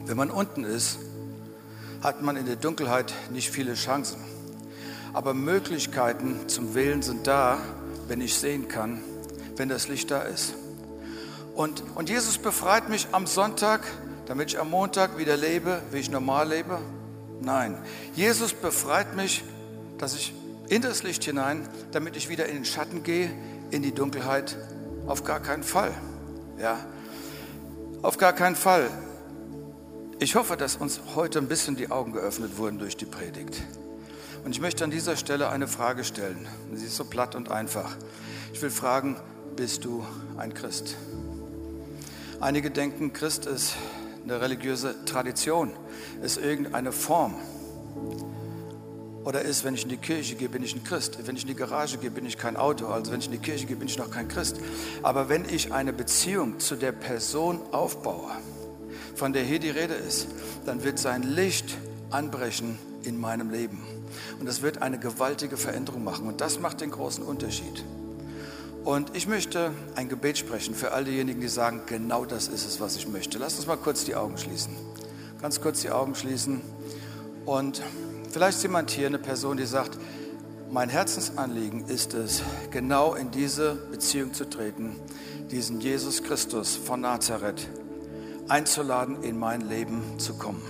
Wenn 0.05 0.17
man 0.17 0.29
unten 0.29 0.65
ist, 0.65 0.99
hat 2.03 2.21
man 2.21 2.35
in 2.35 2.45
der 2.45 2.57
Dunkelheit 2.57 3.13
nicht 3.31 3.49
viele 3.49 3.73
Chancen. 3.73 4.19
Aber 5.13 5.33
Möglichkeiten 5.33 6.47
zum 6.47 6.75
Wählen 6.75 7.01
sind 7.01 7.25
da, 7.25 7.57
wenn 8.07 8.21
ich 8.21 8.35
sehen 8.35 8.67
kann, 8.67 9.01
wenn 9.55 9.69
das 9.69 9.87
Licht 9.87 10.11
da 10.11 10.21
ist. 10.21 10.53
Und, 11.55 11.83
und 11.95 12.09
Jesus 12.09 12.37
befreit 12.37 12.89
mich 12.89 13.07
am 13.13 13.25
Sonntag, 13.25 13.81
damit 14.27 14.49
ich 14.49 14.59
am 14.59 14.69
Montag 14.69 15.17
wieder 15.17 15.37
lebe, 15.37 15.81
wie 15.91 15.97
ich 15.97 16.11
normal 16.11 16.49
lebe? 16.49 16.79
Nein, 17.43 17.77
Jesus 18.15 18.53
befreit 18.53 19.17
mich, 19.17 19.43
dass 19.97 20.15
ich 20.15 20.33
in 20.69 20.81
das 20.81 21.03
Licht 21.03 21.25
hinein, 21.25 21.67
damit 21.91 22.15
ich 22.15 22.29
wieder 22.29 22.45
in 22.45 22.55
den 22.55 22.65
Schatten 22.65 23.03
gehe, 23.03 23.29
in 23.69 23.83
die 23.83 23.93
Dunkelheit. 23.93 24.55
Auf 25.07 25.25
gar 25.25 25.41
keinen 25.41 25.63
Fall. 25.63 25.93
Ja, 26.57 26.79
auf 28.01 28.17
gar 28.17 28.31
keinen 28.31 28.55
Fall. 28.55 28.89
Ich 30.19 30.35
hoffe, 30.35 30.55
dass 30.55 30.77
uns 30.77 31.01
heute 31.15 31.39
ein 31.39 31.49
bisschen 31.49 31.75
die 31.75 31.91
Augen 31.91 32.13
geöffnet 32.13 32.57
wurden 32.57 32.79
durch 32.79 32.95
die 32.95 33.05
Predigt. 33.05 33.61
Und 34.45 34.51
ich 34.51 34.61
möchte 34.61 34.85
an 34.85 34.91
dieser 34.91 35.17
Stelle 35.17 35.49
eine 35.49 35.67
Frage 35.67 36.05
stellen. 36.05 36.47
Sie 36.73 36.85
ist 36.85 36.95
so 36.95 37.03
platt 37.03 37.35
und 37.35 37.51
einfach. 37.51 37.97
Ich 38.53 38.61
will 38.61 38.71
fragen, 38.71 39.17
bist 39.57 39.83
du 39.83 40.05
ein 40.37 40.53
Christ? 40.53 40.95
Einige 42.39 42.71
denken, 42.71 43.11
Christ 43.11 43.45
ist 43.47 43.75
eine 44.23 44.41
religiöse 44.41 45.05
Tradition, 45.05 45.71
ist 46.21 46.37
irgendeine 46.37 46.91
Form. 46.91 47.35
Oder 49.23 49.41
ist, 49.41 49.63
wenn 49.63 49.73
ich 49.73 49.83
in 49.83 49.89
die 49.89 49.97
Kirche 49.97 50.35
gehe, 50.35 50.49
bin 50.49 50.63
ich 50.63 50.75
ein 50.75 50.83
Christ. 50.83 51.17
Wenn 51.25 51.37
ich 51.37 51.43
in 51.43 51.47
die 51.47 51.55
Garage 51.55 51.97
gehe, 51.97 52.11
bin 52.11 52.25
ich 52.25 52.37
kein 52.37 52.57
Auto. 52.57 52.87
Also 52.87 53.11
wenn 53.11 53.19
ich 53.19 53.27
in 53.27 53.31
die 53.31 53.37
Kirche 53.37 53.65
gehe, 53.65 53.77
bin 53.77 53.87
ich 53.87 53.97
noch 53.97 54.11
kein 54.11 54.27
Christ. 54.27 54.57
Aber 55.01 55.29
wenn 55.29 55.45
ich 55.47 55.71
eine 55.71 55.93
Beziehung 55.93 56.59
zu 56.59 56.75
der 56.75 56.91
Person 56.91 57.61
aufbaue, 57.71 58.31
von 59.15 59.31
der 59.31 59.43
hier 59.43 59.59
die 59.59 59.69
Rede 59.69 59.93
ist, 59.93 60.27
dann 60.65 60.83
wird 60.83 60.99
sein 60.99 61.23
Licht 61.23 61.77
anbrechen 62.09 62.77
in 63.03 63.17
meinem 63.17 63.49
Leben. 63.49 63.81
Und 64.39 64.45
das 64.45 64.61
wird 64.61 64.81
eine 64.81 64.99
gewaltige 64.99 65.55
Veränderung 65.55 66.03
machen. 66.03 66.27
Und 66.27 66.41
das 66.41 66.59
macht 66.59 66.81
den 66.81 66.91
großen 66.91 67.23
Unterschied. 67.23 67.83
Und 68.83 69.15
ich 69.15 69.27
möchte 69.27 69.71
ein 69.95 70.09
Gebet 70.09 70.37
sprechen 70.37 70.75
für 70.75 70.91
all 70.91 71.05
diejenigen, 71.05 71.39
die 71.39 71.47
sagen, 71.47 71.83
genau 71.85 72.25
das 72.25 72.49
ist 72.49 72.67
es, 72.67 72.81
was 72.81 72.97
ich 72.97 73.07
möchte. 73.07 73.37
Lass 73.37 73.55
uns 73.55 73.65
mal 73.65 73.77
kurz 73.77 74.03
die 74.03 74.15
Augen 74.15 74.37
schließen. 74.37 74.75
Ganz 75.41 75.61
kurz 75.61 75.81
die 75.81 75.89
Augen 75.89 76.15
schließen. 76.15 76.61
Und 77.45 77.81
vielleicht 78.29 78.57
ist 78.57 78.63
jemand 78.63 78.91
hier, 78.91 79.07
eine 79.07 79.19
Person, 79.19 79.55
die 79.55 79.65
sagt, 79.65 79.97
mein 80.69 80.89
Herzensanliegen 80.89 81.85
ist 81.85 82.13
es, 82.13 82.41
genau 82.71 83.13
in 83.13 83.31
diese 83.31 83.75
Beziehung 83.89 84.33
zu 84.33 84.49
treten, 84.49 84.97
diesen 85.49 85.79
Jesus 85.79 86.23
Christus 86.23 86.75
von 86.75 86.99
Nazareth 86.99 87.69
einzuladen, 88.49 89.23
in 89.23 89.39
mein 89.39 89.61
Leben 89.61 90.01
zu 90.17 90.33
kommen. 90.33 90.61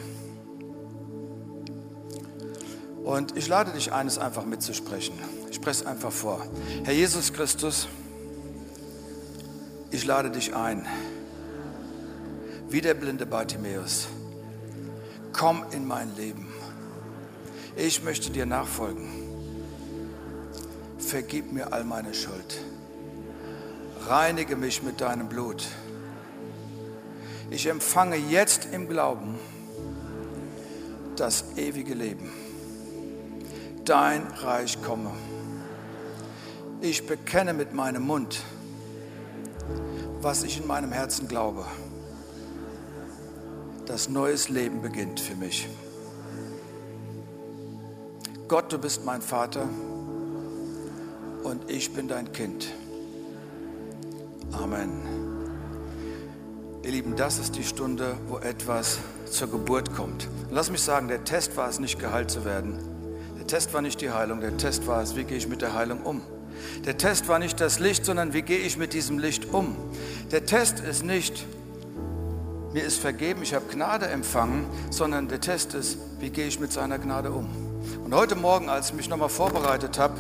Und 3.03 3.35
ich 3.35 3.47
lade 3.47 3.71
dich 3.71 3.91
ein, 3.91 4.05
es 4.05 4.19
einfach 4.19 4.45
mitzusprechen. 4.45 5.15
Ich 5.49 5.55
spreche 5.55 5.81
es 5.81 5.85
einfach 5.85 6.11
vor. 6.11 6.45
Herr 6.83 6.93
Jesus 6.93 7.33
Christus, 7.33 7.87
ich 9.93 10.05
lade 10.05 10.29
dich 10.29 10.55
ein, 10.55 10.85
wie 12.69 12.81
der 12.81 12.93
blinde 12.93 13.25
Bartimäus, 13.25 14.07
komm 15.31 15.63
in 15.71 15.85
mein 15.85 16.15
Leben. 16.15 16.47
Ich 17.75 18.03
möchte 18.03 18.31
dir 18.31 18.45
nachfolgen. 18.45 19.07
Vergib 20.97 21.51
mir 21.51 21.71
all 21.71 21.83
meine 21.83 22.13
Schuld. 22.13 22.61
Reinige 24.07 24.55
mich 24.55 24.83
mit 24.83 24.99
deinem 24.99 25.29
Blut 25.29 25.63
ich 27.53 27.67
empfange 27.67 28.15
jetzt 28.15 28.69
im 28.71 28.89
Glauben 28.89 29.37
das 31.15 31.45
ewige 31.55 31.93
Leben. 31.93 32.31
Dein 33.85 34.25
Reich 34.41 34.81
komme. 34.81 35.11
Ich 36.81 37.05
bekenne 37.05 37.53
mit 37.53 37.75
meinem 37.75 38.07
Mund, 38.07 38.41
was 40.23 40.43
ich 40.43 40.59
in 40.59 40.67
meinem 40.67 40.91
Herzen 40.91 41.27
glaube. 41.27 41.65
Das 43.85 44.07
neues 44.07 44.47
Leben 44.47 44.81
beginnt 44.81 45.19
für 45.19 45.35
mich. 45.35 45.67
Gott, 48.47 48.71
du 48.71 48.77
bist 48.77 49.03
mein 49.03 49.21
Vater 49.21 49.67
und 51.43 51.69
ich 51.69 51.93
bin 51.93 52.07
dein 52.07 52.31
Kind. 52.31 52.73
Amen. 54.53 55.01
Ihr 56.83 56.91
Lieben, 56.91 57.15
das 57.15 57.39
ist 57.39 57.57
die 57.57 57.63
Stunde, 57.63 58.15
wo 58.27 58.37
etwas 58.37 58.99
zur 59.29 59.49
Geburt 59.49 59.93
kommt. 59.93 60.29
Lass 60.51 60.69
mich 60.69 60.81
sagen, 60.81 61.07
der 61.09 61.23
Test 61.25 61.57
war 61.57 61.67
es 61.67 61.79
nicht, 61.79 61.99
geheilt 61.99 62.31
zu 62.31 62.45
werden. 62.45 62.77
Der 63.37 63.47
Test 63.47 63.73
war 63.73 63.81
nicht 63.81 63.99
die 63.99 64.11
Heilung, 64.11 64.39
der 64.39 64.55
Test 64.55 64.87
war 64.87 65.01
es, 65.01 65.15
wie 65.17 65.25
gehe 65.25 65.37
ich 65.37 65.47
mit 65.47 65.61
der 65.61 65.73
Heilung 65.73 66.01
um. 66.03 66.21
Der 66.85 66.97
Test 66.97 67.27
war 67.27 67.39
nicht 67.39 67.59
das 67.59 67.79
Licht, 67.79 68.05
sondern 68.05 68.33
wie 68.33 68.41
gehe 68.41 68.59
ich 68.59 68.77
mit 68.77 68.93
diesem 68.93 69.19
Licht 69.19 69.53
um. 69.53 69.75
Der 70.31 70.45
Test 70.45 70.79
ist 70.79 71.03
nicht, 71.03 71.45
mir 72.73 72.83
ist 72.83 72.99
vergeben, 72.99 73.43
ich 73.43 73.53
habe 73.53 73.65
Gnade 73.71 74.07
empfangen, 74.07 74.65
sondern 74.89 75.27
der 75.27 75.39
Test 75.39 75.75
ist, 75.75 75.97
wie 76.19 76.29
gehe 76.29 76.47
ich 76.47 76.59
mit 76.59 76.71
seiner 76.71 76.97
Gnade 76.97 77.31
um. 77.31 77.47
Und 78.03 78.15
heute 78.15 78.35
Morgen, 78.35 78.69
als 78.69 78.89
ich 78.89 78.95
mich 78.95 79.09
nochmal 79.09 79.29
vorbereitet 79.29 79.99
habe, 79.99 80.15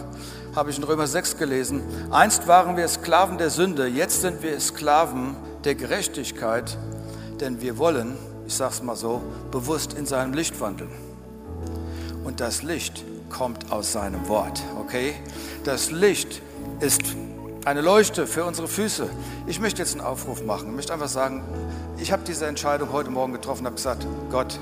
habe 0.55 0.69
ich 0.69 0.77
in 0.77 0.83
Römer 0.83 1.07
6 1.07 1.37
gelesen, 1.37 1.81
einst 2.11 2.47
waren 2.47 2.77
wir 2.77 2.87
Sklaven 2.87 3.37
der 3.37 3.49
Sünde, 3.49 3.87
jetzt 3.87 4.21
sind 4.21 4.43
wir 4.43 4.59
Sklaven 4.59 5.35
der 5.63 5.75
Gerechtigkeit, 5.75 6.77
denn 7.39 7.61
wir 7.61 7.77
wollen, 7.77 8.15
ich 8.45 8.53
sage 8.53 8.73
es 8.73 8.83
mal 8.83 8.95
so, 8.95 9.21
bewusst 9.51 9.93
in 9.93 10.05
seinem 10.05 10.33
Licht 10.33 10.59
wandeln. 10.59 10.91
Und 12.23 12.39
das 12.39 12.61
Licht 12.61 13.03
kommt 13.29 13.71
aus 13.71 13.93
seinem 13.93 14.27
Wort, 14.27 14.61
okay? 14.79 15.15
Das 15.63 15.89
Licht 15.89 16.41
ist 16.79 17.01
eine 17.65 17.81
Leuchte 17.81 18.27
für 18.27 18.43
unsere 18.43 18.67
Füße. 18.67 19.09
Ich 19.47 19.59
möchte 19.59 19.81
jetzt 19.81 19.93
einen 19.93 20.05
Aufruf 20.05 20.43
machen. 20.43 20.69
Ich 20.69 20.75
möchte 20.75 20.93
einfach 20.93 21.07
sagen, 21.07 21.43
ich 21.97 22.11
habe 22.11 22.23
diese 22.25 22.45
Entscheidung 22.45 22.91
heute 22.91 23.09
Morgen 23.09 23.31
getroffen, 23.31 23.65
habe 23.65 23.75
gesagt, 23.75 24.05
Gott, 24.29 24.59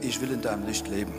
ich 0.00 0.20
will 0.20 0.32
in 0.32 0.42
deinem 0.42 0.66
Licht 0.66 0.88
leben. 0.88 1.12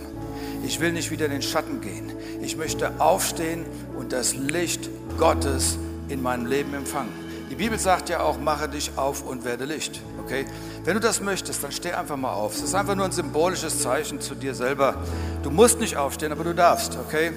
Ich 0.65 0.80
will 0.80 0.91
nicht 0.91 1.10
wieder 1.10 1.26
in 1.26 1.32
den 1.32 1.41
Schatten 1.41 1.82
gehen. 1.82 2.12
Ich 2.41 2.58
möchte 2.58 3.00
aufstehen 3.00 3.65
und 3.98 4.12
das 4.12 4.36
Licht 4.36 4.89
Gottes 5.17 5.78
in 6.10 6.22
meinem 6.22 6.46
Leben 6.46 6.74
empfangen. 6.74 7.12
Die 7.50 7.56
Bibel 7.56 7.80
sagt 7.80 8.10
ja 8.10 8.22
auch, 8.22 8.39
mache 8.39 8.67
dich 8.67 8.91
auf 8.98 9.24
und 9.26 9.46
werde 9.46 9.65
Licht. 9.65 10.02
Okay? 10.24 10.46
Wenn 10.84 10.96
du 10.96 11.00
das 11.00 11.22
möchtest, 11.22 11.63
dann 11.63 11.72
steh 11.72 11.94
einfach 11.94 12.17
mal 12.17 12.34
auf. 12.34 12.56
Es 12.56 12.63
ist 12.63 12.76
einfach 12.76 12.96
nur 12.96 13.06
ein 13.06 13.12
symbolisches 13.12 13.82
Zeichen 13.82 14.20
zu 14.20 14.36
dir 14.36 14.54
selber. 14.54 14.96
Du 15.44 15.52
musst 15.52 15.80
nicht 15.80 15.98
aufstehen, 15.98 16.32
aber 16.32 16.44
du 16.44 16.54
darfst. 16.54 16.98
Okay? 16.98 17.32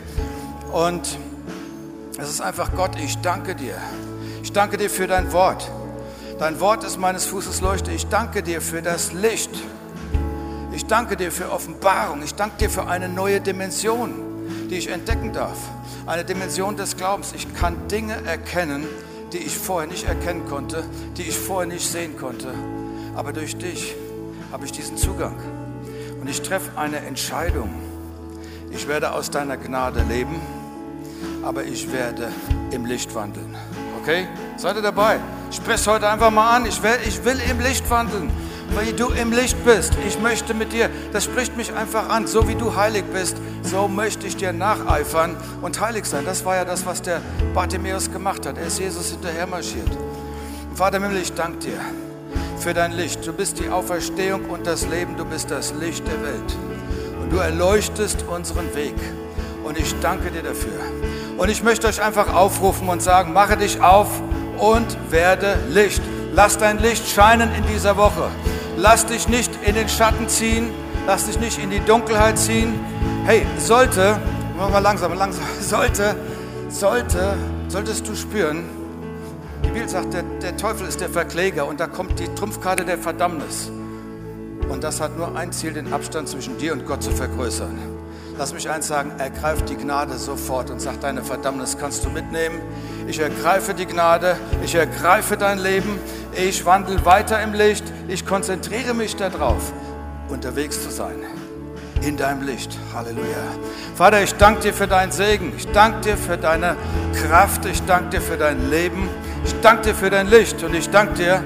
Und 0.72 1.18
es 2.18 2.28
ist 2.28 2.40
einfach 2.40 2.72
Gott, 2.74 2.92
ich 2.98 3.18
danke 3.18 3.54
dir. 3.54 3.76
Ich 4.42 4.52
danke 4.52 4.76
dir 4.76 4.90
für 4.90 5.06
dein 5.06 5.32
Wort. 5.32 5.70
Dein 6.38 6.60
Wort 6.60 6.84
ist 6.84 6.98
meines 6.98 7.24
Fußes 7.26 7.60
Leuchte. 7.60 7.90
Ich 7.92 8.06
danke 8.06 8.42
dir 8.42 8.60
für 8.60 8.82
das 8.82 9.12
Licht. 9.12 9.50
Ich 10.72 10.86
danke 10.86 11.16
dir 11.16 11.32
für 11.32 11.50
Offenbarung. 11.50 12.22
Ich 12.22 12.34
danke 12.34 12.58
dir 12.58 12.70
für 12.70 12.86
eine 12.86 13.08
neue 13.08 13.40
Dimension, 13.40 14.12
die 14.70 14.76
ich 14.76 14.90
entdecken 14.90 15.32
darf. 15.32 15.58
Eine 16.06 16.24
Dimension 16.24 16.76
des 16.76 16.96
Glaubens. 16.96 17.32
Ich 17.34 17.52
kann 17.54 17.88
Dinge 17.88 18.14
erkennen, 18.26 18.86
die 19.32 19.38
ich 19.38 19.56
vorher 19.56 19.88
nicht 19.88 20.08
erkennen 20.08 20.46
konnte, 20.48 20.84
die 21.16 21.22
ich 21.22 21.36
vorher 21.36 21.66
nicht 21.66 21.88
sehen 21.88 22.16
konnte. 22.16 22.52
Aber 23.16 23.32
durch 23.32 23.56
dich 23.56 23.94
habe 24.52 24.64
ich 24.64 24.72
diesen 24.72 24.96
Zugang. 24.96 25.36
Und 26.20 26.28
ich 26.28 26.42
treffe 26.42 26.78
eine 26.78 26.98
Entscheidung. 26.98 27.70
Ich 28.70 28.88
werde 28.88 29.12
aus 29.12 29.30
deiner 29.30 29.56
Gnade 29.56 30.02
leben, 30.08 30.40
aber 31.44 31.64
ich 31.64 31.92
werde 31.92 32.32
im 32.70 32.86
Licht 32.86 33.14
wandeln. 33.14 33.56
Okay? 34.00 34.26
Seid 34.56 34.76
ihr 34.76 34.82
dabei? 34.82 35.18
Sprech 35.50 35.86
heute 35.86 36.08
einfach 36.08 36.30
mal 36.30 36.56
an. 36.56 36.66
Ich 36.66 36.82
will, 36.82 36.98
ich 37.06 37.24
will 37.24 37.40
im 37.50 37.60
Licht 37.60 37.88
wandeln 37.88 38.30
weil 38.74 38.92
du 38.92 39.08
im 39.10 39.32
Licht 39.32 39.62
bist. 39.64 39.92
Ich 40.06 40.18
möchte 40.20 40.54
mit 40.54 40.72
dir, 40.72 40.90
das 41.12 41.24
spricht 41.24 41.56
mich 41.56 41.72
einfach 41.72 42.08
an. 42.08 42.26
So 42.26 42.48
wie 42.48 42.54
du 42.54 42.74
heilig 42.74 43.04
bist, 43.12 43.36
so 43.62 43.88
möchte 43.88 44.26
ich 44.26 44.36
dir 44.36 44.52
nacheifern 44.52 45.36
und 45.62 45.80
heilig 45.80 46.04
sein. 46.04 46.24
Das 46.24 46.44
war 46.44 46.56
ja 46.56 46.64
das, 46.64 46.84
was 46.86 47.02
der 47.02 47.20
Bartimäus 47.54 48.10
gemacht 48.10 48.46
hat. 48.46 48.58
Er 48.58 48.66
ist 48.66 48.78
Jesus 48.78 49.10
hinterher 49.10 49.46
marschiert. 49.46 49.90
Vater 50.74 51.00
Himmel, 51.00 51.18
ich 51.18 51.32
danke 51.32 51.58
dir 51.58 51.80
für 52.58 52.74
dein 52.74 52.92
Licht. 52.92 53.26
Du 53.26 53.32
bist 53.32 53.60
die 53.60 53.68
Auferstehung 53.68 54.46
und 54.46 54.66
das 54.66 54.86
Leben. 54.88 55.16
Du 55.16 55.24
bist 55.24 55.50
das 55.50 55.72
Licht 55.74 56.06
der 56.06 56.20
Welt. 56.22 56.56
Und 57.20 57.30
du 57.30 57.36
erleuchtest 57.36 58.24
unseren 58.28 58.74
Weg. 58.74 58.94
Und 59.64 59.78
ich 59.78 59.94
danke 60.00 60.30
dir 60.30 60.42
dafür. 60.42 60.72
Und 61.36 61.48
ich 61.48 61.62
möchte 61.62 61.86
euch 61.86 62.02
einfach 62.02 62.32
aufrufen 62.34 62.88
und 62.88 63.02
sagen, 63.02 63.32
mache 63.32 63.56
dich 63.56 63.80
auf 63.80 64.08
und 64.58 64.86
werde 65.10 65.58
Licht. 65.70 66.02
Lass 66.32 66.58
dein 66.58 66.78
Licht 66.78 67.08
scheinen 67.08 67.54
in 67.54 67.64
dieser 67.72 67.96
Woche. 67.96 68.28
Lass 68.76 69.06
dich 69.06 69.28
nicht 69.28 69.50
in 69.64 69.74
den 69.74 69.88
Schatten 69.88 70.28
ziehen. 70.28 70.70
Lass 71.06 71.26
dich 71.26 71.38
nicht 71.38 71.58
in 71.58 71.70
die 71.70 71.80
Dunkelheit 71.80 72.38
ziehen. 72.38 72.74
Hey, 73.24 73.46
sollte, 73.58 74.18
machen 74.56 74.72
wir 74.72 74.80
langsam, 74.80 75.14
langsam, 75.14 75.44
sollte, 75.60 76.16
sollte, 76.68 77.34
solltest 77.68 78.08
du 78.08 78.14
spüren, 78.14 78.64
die 79.64 79.70
Bibel 79.70 79.88
sagt, 79.88 80.14
der, 80.14 80.22
der 80.42 80.56
Teufel 80.56 80.86
ist 80.86 81.00
der 81.00 81.08
Verkläger 81.08 81.66
und 81.66 81.80
da 81.80 81.86
kommt 81.86 82.18
die 82.18 82.28
Trumpfkarte 82.34 82.84
der 82.84 82.98
Verdammnis. 82.98 83.70
Und 84.68 84.84
das 84.84 85.00
hat 85.00 85.16
nur 85.16 85.36
ein 85.36 85.52
Ziel, 85.52 85.72
den 85.72 85.92
Abstand 85.92 86.28
zwischen 86.28 86.58
dir 86.58 86.72
und 86.72 86.86
Gott 86.86 87.02
zu 87.02 87.10
vergrößern. 87.10 87.93
Lass 88.36 88.52
mich 88.52 88.68
eins 88.68 88.88
sagen, 88.88 89.12
ergreif 89.18 89.62
die 89.62 89.76
Gnade 89.76 90.18
sofort 90.18 90.68
und 90.70 90.80
sag, 90.80 91.00
deine 91.00 91.22
Verdammnis 91.22 91.78
kannst 91.78 92.04
du 92.04 92.10
mitnehmen. 92.10 92.60
Ich 93.06 93.20
ergreife 93.20 93.74
die 93.74 93.86
Gnade, 93.86 94.36
ich 94.64 94.74
ergreife 94.74 95.36
dein 95.36 95.58
Leben, 95.58 96.00
ich 96.34 96.66
wandle 96.66 97.04
weiter 97.04 97.40
im 97.40 97.52
Licht, 97.52 97.84
ich 98.08 98.26
konzentriere 98.26 98.92
mich 98.92 99.14
darauf, 99.14 99.72
unterwegs 100.28 100.82
zu 100.82 100.90
sein. 100.90 101.14
In 102.02 102.16
deinem 102.16 102.42
Licht. 102.42 102.76
Halleluja. 102.92 103.24
Vater, 103.94 104.22
ich 104.22 104.34
danke 104.34 104.60
dir 104.60 104.74
für 104.74 104.88
deinen 104.88 105.12
Segen. 105.12 105.54
Ich 105.56 105.66
danke 105.68 106.00
dir 106.00 106.16
für 106.18 106.36
deine 106.36 106.76
Kraft. 107.14 107.64
Ich 107.64 107.82
danke 107.86 108.10
dir 108.10 108.20
für 108.20 108.36
dein 108.36 108.68
Leben. 108.68 109.08
Ich 109.44 109.54
danke 109.62 109.84
dir 109.84 109.94
für 109.94 110.10
dein 110.10 110.28
Licht. 110.28 110.62
Und 110.64 110.74
ich 110.74 110.90
danke 110.90 111.14
dir 111.14 111.42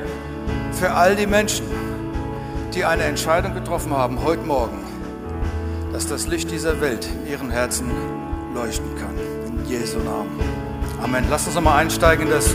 für 0.73 0.91
all 0.91 1.15
die 1.15 1.29
Menschen, 1.29 1.65
die 2.75 2.85
eine 2.85 3.05
Entscheidung 3.05 3.55
getroffen 3.55 3.97
haben 3.97 4.25
heute 4.25 4.43
Morgen, 4.43 4.85
dass 5.99 6.07
das 6.07 6.29
Licht 6.29 6.53
dieser 6.53 6.81
Welt 6.81 7.09
ihren 7.29 7.51
Herzen 7.51 7.91
leuchten 8.55 8.95
kann. 9.01 9.17
In 9.49 9.69
Jesu 9.69 9.99
Namen. 9.99 10.31
Amen. 11.03 11.25
Lass 11.29 11.47
uns 11.47 11.57
nochmal 11.57 11.81
einsteigen 11.81 12.27
in 12.27 12.31
das 12.31 12.55